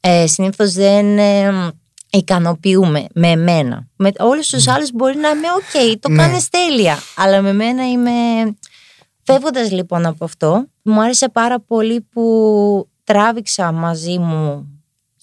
ε, 0.00 0.26
συνήθως 0.26 0.72
δεν 0.72 1.18
ε, 1.18 1.70
ικανοποιούμε 2.10 3.06
με 3.14 3.28
εμένα 3.28 3.88
με 3.96 4.10
όλους 4.18 4.48
τους 4.48 4.68
άλλους 4.68 4.90
μπορεί 4.92 5.16
να 5.16 5.28
είμαι 5.28 5.46
οκ 5.56 6.00
το 6.00 6.08
ναι. 6.08 6.16
κάνεις 6.16 6.48
τέλεια 6.48 6.98
αλλά 7.16 7.42
με 7.42 7.52
μένα 7.52 7.88
είμαι 7.88 8.10
φεύγοντας 9.22 9.70
λοιπόν 9.70 10.06
από 10.06 10.24
αυτό 10.24 10.66
μου 10.82 11.02
άρεσε 11.02 11.28
πάρα 11.28 11.60
πολύ 11.60 12.00
που 12.00 12.88
τράβηξα 13.04 13.72
μαζί 13.72 14.18
μου 14.18 14.68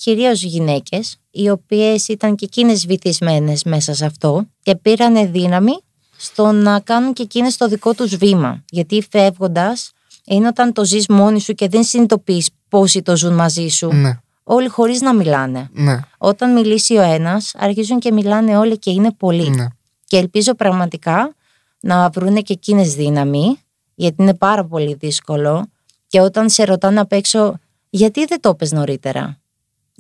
κυρίως 0.04 0.44
γυναίκες 0.44 1.18
οι 1.32 1.50
οποίες 1.50 2.08
ήταν 2.08 2.36
και 2.36 2.46
εκείνες 2.46 2.86
βυθισμένες 2.86 3.64
μέσα 3.64 3.94
σε 3.94 4.06
αυτό 4.06 4.46
και 4.62 4.76
πήραν 4.76 5.32
δύναμη 5.32 5.72
στο 6.18 6.52
να 6.52 6.80
κάνουν 6.80 7.14
και 7.14 7.24
εκείνες 7.24 7.58
το 7.58 7.68
δικό 7.68 7.94
τους 7.94 8.16
βήμα. 8.16 8.64
Γιατί 8.70 9.08
φεύγοντας 9.12 9.92
είναι 10.26 10.48
όταν 10.48 10.74
το 10.74 10.86
ζεις 10.86 11.08
μόνη 11.08 11.40
σου 11.40 11.54
και 11.54 11.68
δεν 11.68 11.84
συνειδητοποιείς 11.84 12.50
πόσοι 12.70 13.02
το 13.02 13.18
ζουν 13.18 13.34
μαζί 13.34 13.68
σου. 13.68 13.94
Ναι. 13.94 14.20
Όλοι 14.44 14.68
χωρίς 14.68 15.02
να 15.02 15.14
μιλάνε. 15.14 15.70
Ναι. 15.72 16.00
Όταν 16.18 16.54
μιλήσει 16.54 16.96
ο 16.96 17.02
ένας 17.02 17.52
αρχίζουν 17.56 18.00
και 18.00 18.12
μιλάνε 18.12 18.58
όλοι 18.58 18.80
και 18.80 18.92
είναι 18.92 19.12
πολλοί. 19.12 19.50
Ναι. 19.50 19.68
Και 20.06 20.18
ελπίζω 20.18 20.56
πραγματικά 20.56 21.36
να 21.80 22.10
βρουν 22.10 22.36
και 22.36 22.54
εκείνες 22.54 22.96
δύναμη 22.96 23.58
γιατί 23.96 24.22
είναι 24.22 24.34
πάρα 24.36 24.66
πολύ 24.66 24.94
δύσκολο 24.94 25.66
και 26.08 26.20
όταν 26.22 26.50
σε 26.50 26.64
ρωτάνε 26.64 27.00
απ' 27.00 27.12
έξω 27.12 27.60
γιατί 27.90 28.26
δεν 28.26 28.40
το 28.40 28.56
πες 28.56 28.72
νωρίτερα; 28.72 29.41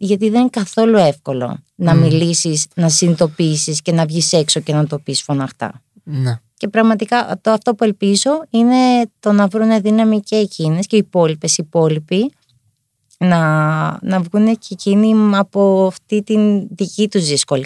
Γιατί 0.04 0.30
δεν 0.30 0.40
είναι 0.40 0.50
καθόλου 0.50 0.98
εύκολο 0.98 1.58
να 1.76 1.94
μιλήσεις, 1.94 2.68
να 2.76 2.90
συνειδητοποιήσεις 2.90 3.82
και 3.82 3.92
να 3.92 4.06
βγεις 4.06 4.34
έξω 4.34 4.60
και 4.60 4.74
να 4.74 4.88
το 4.88 5.00
πεις 5.00 5.22
φωναχτά. 5.22 5.82
Ναι. 6.04 6.40
Και 6.58 6.68
πραγματικά 6.68 7.40
το, 7.42 7.52
αυτό 7.52 7.76
που 7.76 7.84
ελπίζω 7.84 8.44
είναι 8.50 8.76
το 9.20 9.32
να 9.32 9.48
βρουν 9.48 9.82
δύναμη 9.82 10.20
και 10.20 10.36
εκείνες 10.36 10.88
και 10.88 10.96
οι 10.96 11.00
υπόλοιπες 11.00 11.58
οι 11.58 11.64
υπόλοιποι 11.66 12.32
να, 13.18 13.40
να 14.02 14.20
βγουν 14.20 14.58
και 14.58 14.68
εκείνοι 14.70 15.14
από 15.36 15.88
αυτή 15.88 16.24
την 16.24 16.68
δική 16.76 17.08
τους 17.10 17.26
δύσκολη 17.26 17.66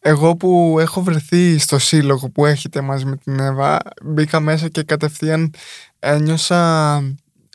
Εγώ 0.00 0.36
που 0.36 0.76
έχω 0.80 1.02
βρεθεί 1.02 1.58
στο 1.58 1.78
σύλλογο 1.78 2.30
που 2.30 2.46
έχετε 2.46 2.80
μαζί 2.80 3.04
με 3.04 3.16
την 3.16 3.38
Εύα 3.38 3.78
μπήκα 4.02 4.40
μέσα 4.40 4.68
και 4.68 4.82
κατευθείαν 4.82 5.54
ένιωσα 5.98 6.94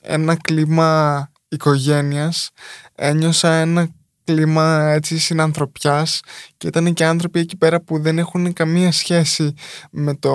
ένα 0.01 0.35
κλίμα 0.35 1.31
οικογένειας 1.47 2.49
ένιωσα 2.97 3.53
ένα 3.53 3.87
κλίμα 4.23 4.91
έτσι 4.91 5.17
συνανθρωπιάς 5.17 6.19
και 6.57 6.67
ήταν 6.67 6.93
και 6.93 7.05
άνθρωποι 7.05 7.39
εκεί 7.39 7.57
πέρα 7.57 7.81
που 7.81 7.99
δεν 7.99 8.17
έχουν 8.17 8.53
καμία 8.53 8.91
σχέση 8.91 9.53
με 9.91 10.15
το 10.15 10.33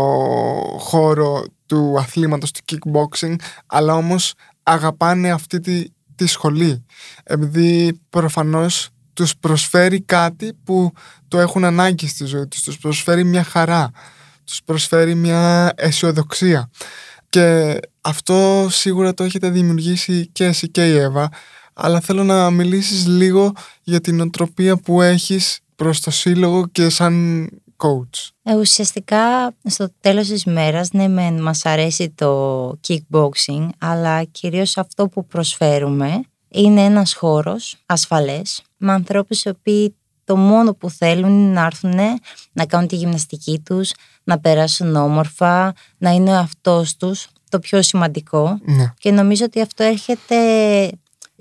χώρο 0.79 1.45
του 1.67 1.97
αθλήματος 1.99 2.51
του 2.51 2.61
kickboxing 2.67 3.35
αλλά 3.67 3.95
όμως 3.95 4.35
αγαπάνε 4.63 5.31
αυτή 5.31 5.61
τη, 5.61 5.85
τη 6.15 6.27
σχολή. 6.27 6.85
Επειδή 7.25 8.01
προφανώς 8.11 8.89
τους 9.13 9.37
προσφέρει 9.37 10.01
κάτι 10.01 10.53
που 10.65 10.93
το 11.29 11.39
έχουν 11.39 11.65
ανάγκη 11.65 12.09
στη 12.09 12.25
ζωή 12.25 12.47
τους. 12.47 12.63
Τους 12.63 12.79
προσφέρει 12.79 13.25
μια 13.25 13.45
χαρά. 13.45 13.91
Τους 14.45 14.61
προσφέρει 14.65 15.15
μια 15.15 15.73
αισιοδοξία. 15.77 16.71
Και 17.29 17.79
αυτό 18.01 18.67
σίγουρα 18.71 19.15
το 19.15 19.25
έχετε 19.25 19.51
δημιουργήσει 19.51 20.29
και 20.33 20.45
εσύ 20.45 20.71
και 20.71 20.89
η 20.89 20.97
Εύα 20.97 21.29
αλλά 21.73 22.01
θέλω 22.01 22.25
να 22.25 22.51
μιλήσεις 22.51 23.07
λίγο 23.07 23.53
για 23.83 24.01
την 24.01 24.21
οτροπία 24.21 24.77
που 24.77 25.03
έχεις 25.03 25.59
προς 25.77 26.01
το 26.01 26.11
σύλλογο 26.11 26.67
και 26.67 26.89
σαν 26.89 27.49
coach. 27.77 28.31
Ε, 28.43 28.55
ουσιαστικά 28.55 29.55
στο 29.65 29.89
τέλος 30.01 30.29
της 30.29 30.45
μέρας, 30.45 30.93
ναι 30.93 31.09
μεν 31.09 31.43
μας 31.43 31.67
αρέσει 31.67 32.11
το 32.11 32.69
kickboxing, 32.89 33.69
αλλά 33.79 34.25
κυρίως 34.25 34.77
αυτό 34.77 35.09
που 35.09 35.27
προσφέρουμε 35.27 36.21
είναι 36.49 36.85
ένας 36.85 37.15
χώρος 37.15 37.77
ασφαλές, 37.87 38.63
με 38.77 38.93
ανθρώπους 38.93 39.43
οι 39.43 39.49
οποίοι 39.49 39.97
το 40.25 40.37
μόνο 40.37 40.75
που 40.75 40.91
θέλουν 40.91 41.31
είναι 41.31 41.53
να 41.53 41.65
έρθουν 41.65 41.95
να 42.53 42.67
κάνουν 42.67 42.89
τη 42.89 42.97
γυμναστική 42.97 43.63
τους, 43.65 43.93
να 44.25 44.39
περάσουν 44.39 44.97
όμορφα, 44.97 45.73
να 45.99 46.11
είναι 46.11 46.31
ο 46.31 46.37
αυτός 46.39 46.97
τους, 46.97 47.29
το 47.49 47.59
πιο 47.59 47.83
σημαντικό. 47.83 48.59
Ναι. 48.63 48.93
Και 48.99 49.11
νομίζω 49.11 49.45
ότι 49.45 49.61
αυτό 49.61 49.83
έρχεται 49.83 50.37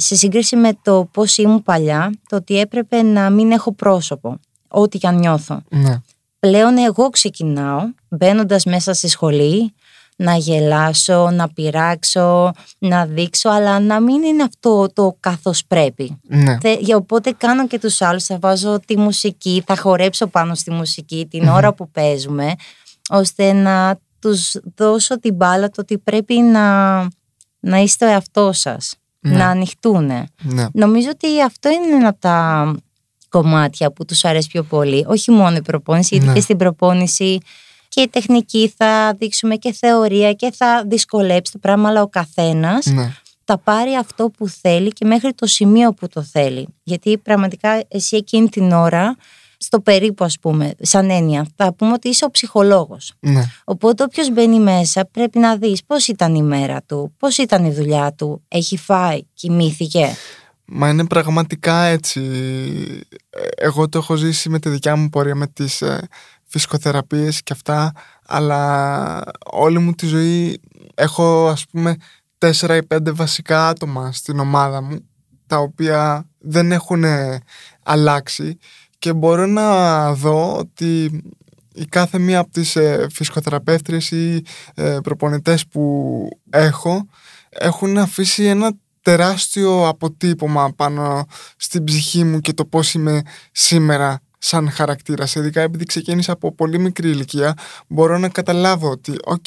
σε 0.01 0.15
σύγκριση 0.15 0.55
με 0.55 0.77
το 0.81 1.09
πώς 1.11 1.37
ήμουν 1.37 1.63
παλιά, 1.63 2.11
το 2.29 2.35
ότι 2.35 2.59
έπρεπε 2.59 3.01
να 3.01 3.29
μην 3.29 3.51
έχω 3.51 3.73
πρόσωπο, 3.73 4.39
ό,τι 4.67 4.97
και 4.97 5.07
αν 5.07 5.15
νιώθω. 5.15 5.61
Ναι. 5.69 6.01
Πλέον 6.39 6.77
εγώ 6.77 7.09
ξεκινάω, 7.09 7.81
μπαίνοντας 8.09 8.65
μέσα 8.65 8.93
στη 8.93 9.07
σχολή, 9.07 9.73
να 10.15 10.35
γελάσω, 10.35 11.29
να 11.31 11.49
πειράξω, 11.49 12.51
να 12.77 13.05
δείξω, 13.05 13.49
αλλά 13.49 13.79
να 13.79 13.99
μην 13.99 14.23
είναι 14.23 14.43
αυτό 14.43 14.87
το 14.93 15.15
καθώς 15.19 15.65
πρέπει. 15.65 16.19
Ναι. 16.27 16.57
Θε- 16.61 16.79
για 16.79 16.95
οπότε 16.95 17.31
κάνω 17.37 17.67
και 17.67 17.79
τους 17.79 18.01
άλλους, 18.01 18.23
θα 18.23 18.37
βάζω 18.39 18.79
τη 18.85 18.97
μουσική, 18.97 19.63
θα 19.65 19.77
χορέψω 19.77 20.27
πάνω 20.27 20.55
στη 20.55 20.71
μουσική 20.71 21.27
την 21.29 21.47
ώρα 21.47 21.73
που 21.73 21.89
παίζουμε, 21.89 22.53
ώστε 23.09 23.53
να 23.53 23.99
τους 24.19 24.55
δώσω 24.75 25.19
την 25.19 25.35
μπάλα 25.35 25.69
το 25.69 25.81
ότι 25.81 25.97
πρέπει 25.97 26.33
να, 26.33 26.97
να 27.59 27.77
είστε 27.77 28.05
ο 28.05 28.09
εαυτός 28.09 28.59
σας, 28.59 28.95
Ναι. 29.21 29.37
να 29.37 29.47
ανοιχτούν. 29.47 30.05
Ναι. 30.41 30.65
Νομίζω 30.73 31.09
ότι 31.09 31.41
αυτό 31.41 31.69
είναι 31.69 31.95
ένα 31.95 32.07
από 32.07 32.19
τα 32.19 32.75
κομμάτια 33.29 33.91
που 33.91 34.05
τους 34.05 34.25
αρέσει 34.25 34.47
πιο 34.47 34.63
πολύ. 34.63 35.05
Όχι 35.07 35.31
μόνο 35.31 35.55
η 35.55 35.61
προπόνηση, 35.61 36.07
γιατί 36.15 36.27
Ναι. 36.29 36.33
και 36.35 36.41
στην 36.41 36.57
προπόνηση 36.57 37.37
και 37.89 38.01
η 38.01 38.07
τεχνική 38.07 38.73
θα 38.77 39.15
δείξουμε 39.19 39.55
και 39.55 39.71
θεωρία 39.73 40.33
και 40.33 40.51
θα 40.55 40.83
δυσκολέψει 40.87 41.51
το 41.51 41.57
πράγμα, 41.57 41.89
αλλά 41.89 42.01
ο 42.01 42.07
καθένας 42.07 42.85
Ναι. 42.85 43.11
θα 43.45 43.57
πάρει 43.57 43.93
αυτό 43.95 44.29
που 44.29 44.47
θέλει 44.47 44.89
και 44.89 45.05
μέχρι 45.05 45.33
το 45.33 45.45
σημείο 45.45 45.93
που 45.93 46.07
το 46.07 46.23
θέλει. 46.23 46.67
Γιατί 46.83 47.17
πραγματικά 47.17 47.83
εσύ 47.87 48.15
εκείνη 48.15 48.49
την 48.49 48.71
ώρα, 48.71 49.15
στο 49.63 49.79
περίπου 49.79 50.23
ας 50.23 50.39
πούμε, 50.39 50.73
σαν 50.79 51.09
έννοια, 51.09 51.47
θα 51.55 51.73
πούμε 51.73 51.91
ότι 51.91 52.09
είσαι 52.09 52.25
ο 52.25 52.31
ψυχολόγος. 52.31 53.13
Ναι. 53.19 53.43
Οπότε 53.63 54.03
όποιος 54.03 54.31
μπαίνει 54.31 54.59
μέσα 54.59 55.05
πρέπει 55.11 55.39
να 55.39 55.57
δεις 55.57 55.83
πώς 55.83 56.07
ήταν 56.07 56.35
η 56.35 56.41
μέρα 56.41 56.81
του, 56.81 57.13
πώς 57.17 57.37
ήταν 57.37 57.65
η 57.65 57.71
δουλειά 57.71 58.13
του, 58.13 58.43
έχει 58.47 58.77
φάει, 58.77 59.21
κοιμήθηκε. 59.33 60.15
Μα 60.65 60.89
είναι 60.89 61.05
πραγματικά 61.05 61.83
έτσι. 61.83 62.21
Ε, 63.29 63.39
Εγώ 63.55 63.89
το 63.89 63.97
έχω 63.97 64.15
ζήσει 64.15 64.49
με 64.49 64.59
τη 64.59 64.69
δικιά 64.69 64.95
μου 64.95 65.09
πορεία 65.09 65.35
με 65.35 65.47
τις 65.47 65.81
ε, 65.81 66.07
φυσικοθεραπείες 66.43 67.43
και 67.43 67.53
αυτά, 67.53 67.91
αλλά 68.25 69.23
όλη 69.45 69.79
μου 69.79 69.93
τη 69.93 70.05
ζωή 70.05 70.61
έχω 70.95 71.47
ας 71.47 71.65
πούμε 71.71 71.95
τέσσερα 72.37 72.75
ή 72.75 72.83
πέντε 72.83 73.11
βασικά 73.11 73.67
άτομα 73.67 74.11
στην 74.11 74.39
ομάδα 74.39 74.81
μου, 74.81 75.09
τα 75.47 75.57
οποία 75.57 76.29
δεν 76.39 76.71
έχουν 76.71 77.03
ε, 77.03 77.39
αλλάξει 77.83 78.57
και 79.01 79.13
μπορώ 79.13 79.45
να 79.45 80.13
δω 80.13 80.57
ότι 80.57 81.23
η 81.73 81.85
κάθε 81.85 82.17
μία 82.19 82.39
από 82.39 82.51
τις 82.51 82.75
ε, 82.75 83.07
φυσικοθεραπεύτριες 83.11 84.11
ή 84.11 84.43
ε, 84.75 84.97
προπονητές 85.03 85.67
που 85.67 86.27
έχω 86.49 87.07
έχουν 87.49 87.97
αφήσει 87.97 88.43
ένα 88.43 88.71
τεράστιο 89.01 89.87
αποτύπωμα 89.87 90.73
πάνω 90.75 91.25
στην 91.57 91.83
ψυχή 91.83 92.23
μου 92.23 92.39
και 92.39 92.53
το 92.53 92.65
πώς 92.65 92.93
είμαι 92.93 93.21
σήμερα 93.51 94.19
σαν 94.43 94.71
χαρακτήρας. 94.71 95.35
Ειδικά 95.35 95.61
επειδή 95.61 95.85
ξεκίνησα 95.85 96.31
από 96.31 96.51
πολύ 96.55 96.79
μικρή 96.79 97.09
ηλικία, 97.09 97.53
μπορώ 97.87 98.17
να 98.17 98.29
καταλάβω 98.29 98.89
ότι, 98.89 99.15
οκ, 99.23 99.45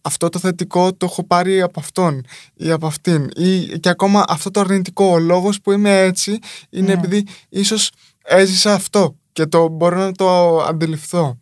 αυτό 0.00 0.28
το 0.28 0.38
θετικό 0.38 0.94
το 0.94 1.06
έχω 1.06 1.24
πάρει 1.24 1.60
από 1.62 1.80
αυτόν 1.80 2.24
ή 2.54 2.70
από 2.70 2.86
αυτήν. 2.86 3.30
Ή 3.36 3.78
και 3.78 3.88
ακόμα 3.88 4.24
αυτό 4.28 4.50
το 4.50 4.60
αρνητικό, 4.60 5.04
ο 5.04 5.18
λόγος 5.18 5.60
που 5.60 5.72
είμαι 5.72 6.00
έτσι 6.00 6.38
είναι 6.70 6.86
Ναι. 6.86 6.92
επειδή 6.92 7.26
ίσως 7.48 7.90
έζησα 8.28 8.74
αυτό 8.74 9.16
και 9.32 9.46
το 9.46 9.68
μπορώ 9.68 9.96
να 9.96 10.12
το 10.12 10.58
αντιληφθώ. 10.62 11.38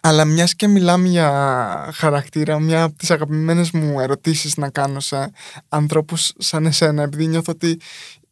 Αλλά 0.00 0.24
μιας 0.24 0.54
και 0.54 0.68
μιλάμε 0.68 1.08
για 1.08 1.90
χαρακτήρα, 1.94 2.58
μια 2.58 2.82
από 2.82 2.96
τις 2.96 3.10
αγαπημένες 3.10 3.70
μου 3.70 4.00
ερωτήσεις 4.00 4.56
να 4.56 4.70
κάνω 4.70 5.00
σε 5.00 5.30
ανθρώπους 5.68 6.32
σαν 6.38 6.66
εσένα, 6.66 7.02
επειδή 7.02 7.26
νιώθω 7.26 7.52
ότι 7.52 7.80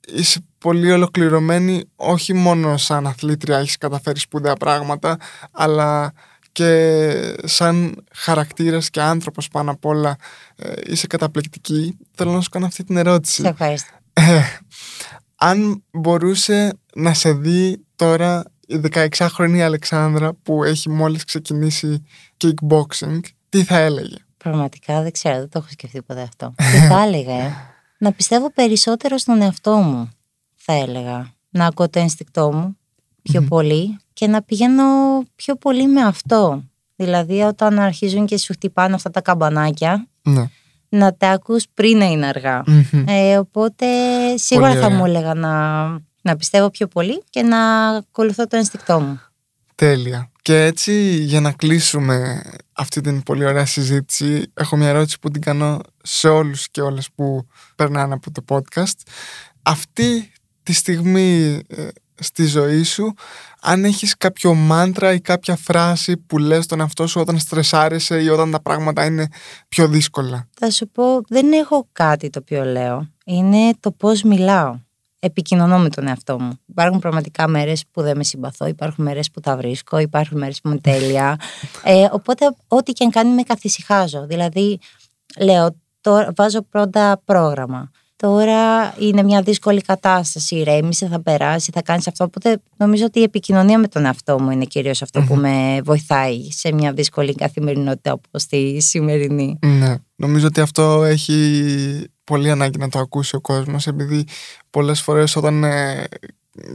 είσαι 0.06 0.44
πολύ 0.58 0.92
ολοκληρωμένη 0.92 1.84
όχι 1.96 2.32
μόνο 2.32 2.76
σαν 2.76 3.06
αθλήτρια, 3.06 3.58
έχεις 3.58 3.76
καταφέρει 3.76 4.18
σπουδαία 4.18 4.54
πράγματα, 4.54 5.16
αλλά 5.52 6.12
και 6.52 7.12
σαν 7.44 8.04
χαρακτήρας 8.12 8.90
και 8.90 9.00
άνθρωπος 9.00 9.48
πάνω 9.48 9.70
απ' 9.70 9.84
όλα 9.84 10.16
ε, 10.56 10.72
είσαι 10.86 11.06
καταπληκτική. 11.06 11.98
Θέλω 12.14 12.32
να 12.32 12.40
σου 12.40 12.48
κάνω 12.48 12.66
αυτή 12.66 12.84
την 12.84 12.96
ερώτηση. 12.96 13.42
Σε 13.42 13.48
ευχαριστώ. 13.48 13.94
Ε, 14.12 14.40
αν 15.36 15.84
μπορούσε 15.90 16.78
να 16.94 17.14
σε 17.14 17.32
δει 17.32 17.85
τώρα 17.96 18.44
η 18.66 18.80
16χρονη 18.92 19.58
Αλεξάνδρα 19.58 20.32
που 20.34 20.64
έχει 20.64 20.90
μόλις 20.90 21.24
ξεκινήσει 21.24 22.02
kickboxing, 22.44 23.20
τι 23.48 23.62
θα 23.62 23.76
έλεγε; 23.78 24.16
Πραγματικά 24.36 25.02
δεν 25.02 25.12
ξέρω, 25.12 25.38
δεν 25.38 25.48
το 25.48 25.58
έχω 25.58 25.68
σκεφτεί 25.70 26.02
ποτέ 26.02 26.22
αυτό. 26.22 26.54
Τι 26.72 26.78
θα 26.78 27.02
έλεγα, 27.02 27.32
ε; 27.34 27.52
Να 27.98 28.12
πιστεύω 28.12 28.52
περισσότερο 28.52 29.18
στον 29.18 29.42
εαυτό 29.42 29.76
μου, 29.76 30.08
θα 30.54 30.72
έλεγα. 30.72 31.34
Να 31.50 31.66
ακούω 31.66 31.88
το 31.88 31.98
ένστικτό 31.98 32.52
μου 32.52 32.76
πιο 33.22 33.42
πολύ 33.42 33.98
και 34.12 34.26
να 34.26 34.42
πηγαίνω 34.42 34.84
πιο 35.34 35.56
πολύ 35.56 35.86
με 35.86 36.00
αυτό. 36.02 36.62
Δηλαδή 36.96 37.40
όταν 37.40 37.78
αρχίζουν 37.78 38.26
και 38.26 38.38
σου 38.38 38.52
χτυπάνε 38.52 38.94
αυτά 38.94 39.10
τα 39.10 39.20
καμπανάκια, 39.20 40.06
Ναι. 40.22 40.48
να 40.88 41.14
τα 41.14 41.30
ακούς 41.30 41.64
πριν 41.74 41.98
να 41.98 42.04
είναι 42.04 42.26
αργά. 42.26 42.62
Μμμ. 42.66 43.04
Ε, 43.08 43.38
οπότε 43.38 43.86
σίγουρα 44.36 44.68
Πολύ 44.68 44.80
θα 44.80 44.86
ωραία. 44.86 44.98
μου 44.98 45.04
έλεγα 45.04 45.34
να, 45.34 45.52
να 46.26 46.36
πιστεύω 46.36 46.70
πιο 46.70 46.86
πολύ 46.86 47.22
και 47.30 47.42
να 47.42 47.88
ακολουθώ 47.88 48.46
το 48.46 48.56
ένστικτό 48.56 49.00
μου. 49.00 49.20
Τέλεια. 49.74 50.30
Και 50.42 50.64
έτσι 50.64 50.92
για 51.16 51.40
να 51.40 51.52
κλείσουμε 51.52 52.42
αυτή 52.72 53.00
την 53.00 53.22
πολύ 53.22 53.44
ωραία 53.44 53.66
συζήτηση 53.66 54.52
έχω 54.54 54.76
μια 54.76 54.88
ερώτηση 54.88 55.18
που 55.18 55.30
την 55.30 55.40
κάνω 55.40 55.80
σε 56.02 56.28
όλους 56.28 56.70
και 56.70 56.80
όλες 56.80 57.08
που 57.14 57.46
περνάνε 57.76 58.14
από 58.14 58.30
το 58.30 58.44
podcast. 58.48 58.98
Αυτή 59.62 60.32
τη 60.62 60.72
στιγμή 60.72 61.60
ε, 61.68 61.88
στη 62.14 62.46
ζωή 62.46 62.82
σου 62.82 63.14
αν 63.60 63.84
έχεις 63.84 64.16
κάποιο 64.16 64.54
μάντρα 64.54 65.12
ή 65.12 65.20
κάποια 65.20 65.56
φράση 65.56 66.16
που 66.16 66.38
λες 66.38 66.64
στον 66.64 66.80
εαυτό 66.80 67.06
σου 67.06 67.20
όταν 67.20 67.38
στρεσάρεσαι 67.38 68.22
ή 68.22 68.28
όταν 68.28 68.50
τα 68.50 68.62
πράγματα 68.62 69.04
είναι 69.04 69.28
πιο 69.68 69.88
δύσκολα; 69.88 70.48
Θα 70.58 70.70
σου 70.70 70.88
πω, 70.88 71.20
δεν 71.28 71.52
έχω 71.52 71.88
κάτι 71.92 72.30
το 72.30 72.38
οποίο 72.42 72.64
λέω. 72.64 73.08
Είναι 73.24 73.74
το 73.80 73.90
πώς 73.90 74.22
μιλάω. 74.22 74.78
Επικοινωνώ 75.18 75.78
με 75.78 75.88
τον 75.88 76.06
εαυτό 76.06 76.40
μου. 76.40 76.60
Υπάρχουν 76.66 76.98
πραγματικά 76.98 77.48
μέρες 77.48 77.84
που 77.90 78.02
δεν 78.02 78.16
με 78.16 78.24
συμπαθώ, 78.24 78.66
υπάρχουν 78.66 79.04
μέρες 79.04 79.30
που 79.30 79.40
τα 79.40 79.56
βρίσκω, 79.56 79.98
υπάρχουν 79.98 80.38
μέρες 80.38 80.60
που 80.60 80.68
είμαι 80.68 80.78
τέλεια. 80.78 81.36
Ε, 81.84 82.06
οπότε, 82.10 82.56
ό,τι 82.68 82.92
και 82.92 83.04
αν 83.04 83.10
κάνει, 83.10 83.30
με 83.30 83.42
καθησυχάζω. 83.42 84.26
Δηλαδή, 84.26 84.78
λέω, 85.38 85.76
τώρα 86.00 86.32
βάζω 86.36 86.62
πρώτα 86.62 87.22
πρόγραμμα. 87.24 87.90
Τώρα 88.16 88.94
είναι 88.98 89.22
μια 89.22 89.42
δύσκολη 89.42 89.80
κατάσταση, 89.80 90.56
ηρέμησε, 90.56 91.06
θα 91.06 91.22
περάσει, 91.22 91.70
θα 91.74 91.82
κάνεις 91.82 92.08
αυτό. 92.08 92.24
Οπότε 92.24 92.60
νομίζω 92.76 93.04
ότι 93.04 93.18
η 93.18 93.22
επικοινωνία 93.22 93.78
με 93.78 93.88
τον 93.88 94.04
εαυτό 94.04 94.40
μου 94.40 94.50
είναι 94.50 94.64
κυρίως 94.64 95.02
αυτό 95.02 95.20
που 95.22 95.34
με 95.34 95.80
βοηθάει 95.84 96.50
σε 96.50 96.72
μια 96.72 96.92
δύσκολη 96.92 97.34
καθημερινότητα 97.34 98.12
όπως 98.12 98.46
τη 98.46 98.80
σημερινή. 98.80 99.58
Ναι. 99.62 99.94
Νομίζω 100.16 100.46
ότι 100.46 100.60
αυτό 100.60 101.04
έχει 101.04 102.04
πολύ 102.24 102.50
ανάγκη 102.50 102.78
να 102.78 102.88
το 102.88 102.98
ακούσει 102.98 103.36
ο 103.36 103.40
κόσμος 103.40 103.86
επειδή 103.86 104.24
πολλές 104.70 105.00
φορές 105.00 105.36
όταν 105.36 105.64
ε, 105.64 106.04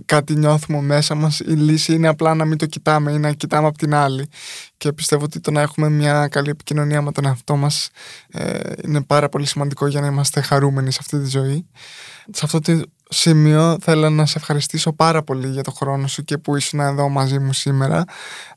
κάτι 0.05 0.35
νιώθουμε 0.35 0.81
μέσα 0.81 1.15
μας 1.15 1.39
η 1.39 1.51
λύση 1.51 1.93
είναι 1.93 2.07
απλά 2.07 2.35
να 2.35 2.45
μην 2.45 2.57
το 2.57 2.65
κοιτάμε 2.65 3.11
ή 3.11 3.19
να 3.19 3.31
κοιτάμε 3.31 3.67
από 3.67 3.77
την 3.77 3.93
άλλη 3.93 4.29
και 4.77 4.93
πιστεύω 4.93 5.23
ότι 5.23 5.39
το 5.39 5.51
να 5.51 5.61
έχουμε 5.61 5.89
μια 5.89 6.27
καλή 6.27 6.49
επικοινωνία 6.49 7.01
με 7.01 7.11
τον 7.11 7.25
εαυτό 7.25 7.55
μας 7.55 7.89
ε, 8.29 8.59
είναι 8.85 9.01
πάρα 9.01 9.29
πολύ 9.29 9.45
σημαντικό 9.45 9.87
για 9.87 10.01
να 10.01 10.07
είμαστε 10.07 10.41
χαρούμενοι 10.41 10.91
σε 10.91 10.97
αυτή 11.01 11.19
τη 11.19 11.29
ζωή. 11.29 11.65
Σε 12.31 12.41
αυτό 12.43 12.59
το 12.59 12.81
σημείο 13.09 13.77
θέλω 13.81 14.09
να 14.09 14.25
σε 14.25 14.37
ευχαριστήσω 14.37 14.93
πάρα 14.93 15.23
πολύ 15.23 15.47
για 15.47 15.63
το 15.63 15.71
χρόνο 15.71 16.07
σου 16.07 16.23
και 16.23 16.37
που 16.37 16.55
ήσουν 16.55 16.79
εδώ 16.79 17.09
μαζί 17.09 17.39
μου 17.39 17.53
σήμερα 17.53 18.03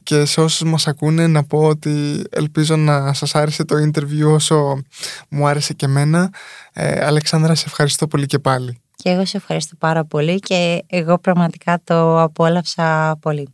και 0.03 0.25
σε 0.25 0.41
όσους 0.41 0.63
μας 0.71 0.87
ακούνε 0.87 1.27
να 1.27 1.45
πω 1.45 1.59
ότι 1.59 2.23
ελπίζω 2.31 2.77
να 2.77 3.13
σας 3.13 3.35
άρεσε 3.35 3.65
το 3.65 3.77
interview 3.77 4.33
όσο 4.35 4.83
μου 5.29 5.47
άρεσε 5.47 5.73
και 5.73 5.87
εμένα. 5.87 6.31
Ε, 6.73 7.05
Αλεξάνδρα, 7.05 7.55
σε 7.55 7.65
ευχαριστώ 7.67 8.07
πολύ 8.07 8.27
και 8.27 8.39
πάλι. 8.39 8.84
Και 9.05 9.11
εγώ 9.11 9.25
σε 9.25 9.37
ευχαριστώ 9.37 9.77
πάρα 9.77 10.05
πολύ 10.05 10.39
και 10.39 10.85
εγώ 10.87 11.19
πραγματικά 11.19 11.81
το 11.85 12.23
απόλαυσα 12.23 13.17
πολύ. 13.21 13.49